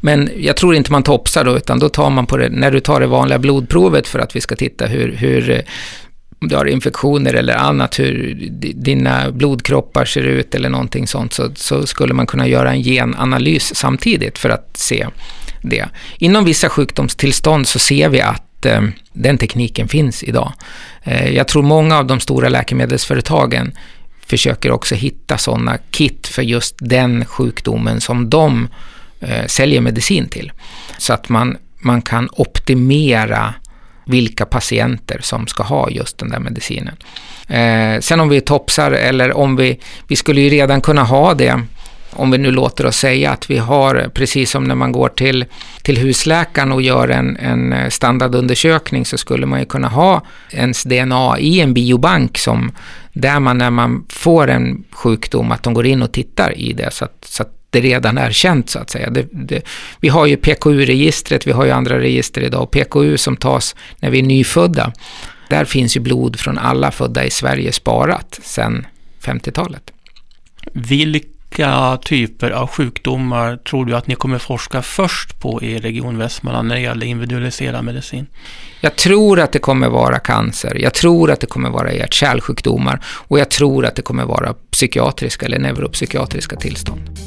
Men 0.00 0.30
jag 0.36 0.56
tror 0.56 0.74
inte 0.74 0.92
man 0.92 1.02
topsar 1.02 1.44
då, 1.44 1.56
utan 1.56 1.78
då 1.78 1.88
tar 1.88 2.10
man 2.10 2.26
på 2.26 2.36
det, 2.36 2.48
när 2.48 2.70
du 2.70 2.80
tar 2.80 3.00
det 3.00 3.06
vanliga 3.06 3.38
blodprovet 3.38 4.08
för 4.08 4.18
att 4.18 4.36
vi 4.36 4.40
ska 4.40 4.56
titta 4.56 4.86
hur, 4.86 5.12
hur 5.12 5.50
eh, 5.50 5.60
om 6.40 6.48
du 6.48 6.56
har 6.56 6.64
infektioner 6.64 7.34
eller 7.34 7.54
annat, 7.54 7.98
hur 7.98 8.34
dina 8.74 9.30
blodkroppar 9.30 10.04
ser 10.04 10.22
ut 10.22 10.54
eller 10.54 10.68
någonting 10.68 11.06
sånt, 11.06 11.32
så, 11.32 11.50
så 11.54 11.86
skulle 11.86 12.14
man 12.14 12.26
kunna 12.26 12.48
göra 12.48 12.70
en 12.70 12.82
genanalys 12.82 13.74
samtidigt 13.74 14.38
för 14.38 14.50
att 14.50 14.76
se 14.76 15.06
det. 15.62 15.88
Inom 16.18 16.44
vissa 16.44 16.68
sjukdomstillstånd 16.68 17.68
så 17.68 17.78
ser 17.78 18.08
vi 18.08 18.20
att 18.20 18.66
eh, 18.66 18.82
den 19.12 19.38
tekniken 19.38 19.88
finns 19.88 20.22
idag. 20.22 20.52
Eh, 21.02 21.28
jag 21.28 21.48
tror 21.48 21.62
många 21.62 21.98
av 21.98 22.06
de 22.06 22.20
stora 22.20 22.48
läkemedelsföretagen 22.48 23.72
försöker 24.26 24.70
också 24.70 24.94
hitta 24.94 25.38
sådana 25.38 25.78
kit 25.90 26.26
för 26.26 26.42
just 26.42 26.76
den 26.78 27.24
sjukdomen 27.24 28.00
som 28.00 28.30
de 28.30 28.68
eh, 29.20 29.46
säljer 29.46 29.80
medicin 29.80 30.28
till. 30.28 30.52
Så 30.98 31.12
att 31.12 31.28
man, 31.28 31.56
man 31.78 32.02
kan 32.02 32.28
optimera 32.32 33.54
vilka 34.06 34.46
patienter 34.46 35.18
som 35.22 35.46
ska 35.46 35.62
ha 35.62 35.90
just 35.90 36.18
den 36.18 36.28
där 36.28 36.38
medicinen. 36.38 36.96
Eh, 37.48 38.00
sen 38.00 38.20
om 38.20 38.28
vi 38.28 38.40
topsar 38.40 38.92
eller 38.92 39.36
om 39.36 39.56
vi, 39.56 39.80
vi 40.08 40.16
skulle 40.16 40.40
ju 40.40 40.50
redan 40.50 40.80
kunna 40.80 41.02
ha 41.02 41.34
det 41.34 41.60
om 42.16 42.30
vi 42.30 42.38
nu 42.38 42.50
låter 42.50 42.86
oss 42.86 42.96
säga 42.96 43.30
att 43.30 43.50
vi 43.50 43.58
har, 43.58 44.10
precis 44.14 44.50
som 44.50 44.64
när 44.64 44.74
man 44.74 44.92
går 44.92 45.08
till, 45.08 45.44
till 45.82 45.98
husläkaren 45.98 46.72
och 46.72 46.82
gör 46.82 47.08
en, 47.08 47.36
en 47.36 47.72
eh, 47.72 47.88
standardundersökning, 47.88 49.04
så 49.04 49.18
skulle 49.18 49.46
man 49.46 49.60
ju 49.60 49.66
kunna 49.66 49.88
ha 49.88 50.22
ens 50.50 50.82
DNA 50.82 51.38
i 51.38 51.60
en 51.60 51.74
biobank 51.74 52.38
som, 52.38 52.72
där 53.12 53.40
man 53.40 53.58
när 53.58 53.70
man 53.70 54.06
får 54.08 54.50
en 54.50 54.84
sjukdom, 54.90 55.52
att 55.52 55.62
de 55.62 55.74
går 55.74 55.86
in 55.86 56.02
och 56.02 56.12
tittar 56.12 56.58
i 56.58 56.72
det, 56.72 56.90
så 56.90 57.04
att, 57.04 57.24
så 57.24 57.42
att 57.42 57.55
det 57.70 57.80
redan 57.80 58.18
är 58.18 58.30
känt 58.30 58.70
så 58.70 58.78
att 58.78 58.90
säga. 58.90 59.10
Det, 59.10 59.28
det, 59.32 59.62
vi 60.00 60.08
har 60.08 60.26
ju 60.26 60.36
PKU-registret, 60.36 61.46
vi 61.46 61.52
har 61.52 61.64
ju 61.64 61.70
andra 61.70 61.98
register 61.98 62.40
idag. 62.40 62.70
PKU 62.70 63.16
som 63.16 63.36
tas 63.36 63.74
när 63.98 64.10
vi 64.10 64.18
är 64.18 64.22
nyfödda, 64.22 64.92
där 65.48 65.64
finns 65.64 65.96
ju 65.96 66.00
blod 66.00 66.40
från 66.40 66.58
alla 66.58 66.90
födda 66.90 67.24
i 67.24 67.30
Sverige 67.30 67.72
sparat 67.72 68.40
sedan 68.42 68.86
50-talet. 69.22 69.92
Vilka 70.72 71.98
typer 72.04 72.50
av 72.50 72.68
sjukdomar 72.68 73.56
tror 73.56 73.84
du 73.84 73.96
att 73.96 74.06
ni 74.06 74.14
kommer 74.14 74.38
forska 74.38 74.82
först 74.82 75.40
på 75.40 75.62
i 75.62 75.78
Region 75.78 76.18
Västmanland 76.18 76.68
när 76.68 76.74
det 76.74 76.80
gäller 76.80 77.06
individualiserad 77.06 77.84
medicin? 77.84 78.26
Jag 78.80 78.96
tror 78.96 79.40
att 79.40 79.52
det 79.52 79.58
kommer 79.58 79.88
vara 79.88 80.18
cancer, 80.18 80.76
jag 80.80 80.94
tror 80.94 81.30
att 81.30 81.40
det 81.40 81.46
kommer 81.46 81.70
vara 81.70 81.92
hjärt-kärlsjukdomar 81.92 83.00
och 83.06 83.38
jag 83.38 83.50
tror 83.50 83.86
att 83.86 83.96
det 83.96 84.02
kommer 84.02 84.24
vara 84.24 84.54
psykiatriska 84.70 85.46
eller 85.46 85.58
neuropsykiatriska 85.58 86.56
tillstånd. 86.56 87.25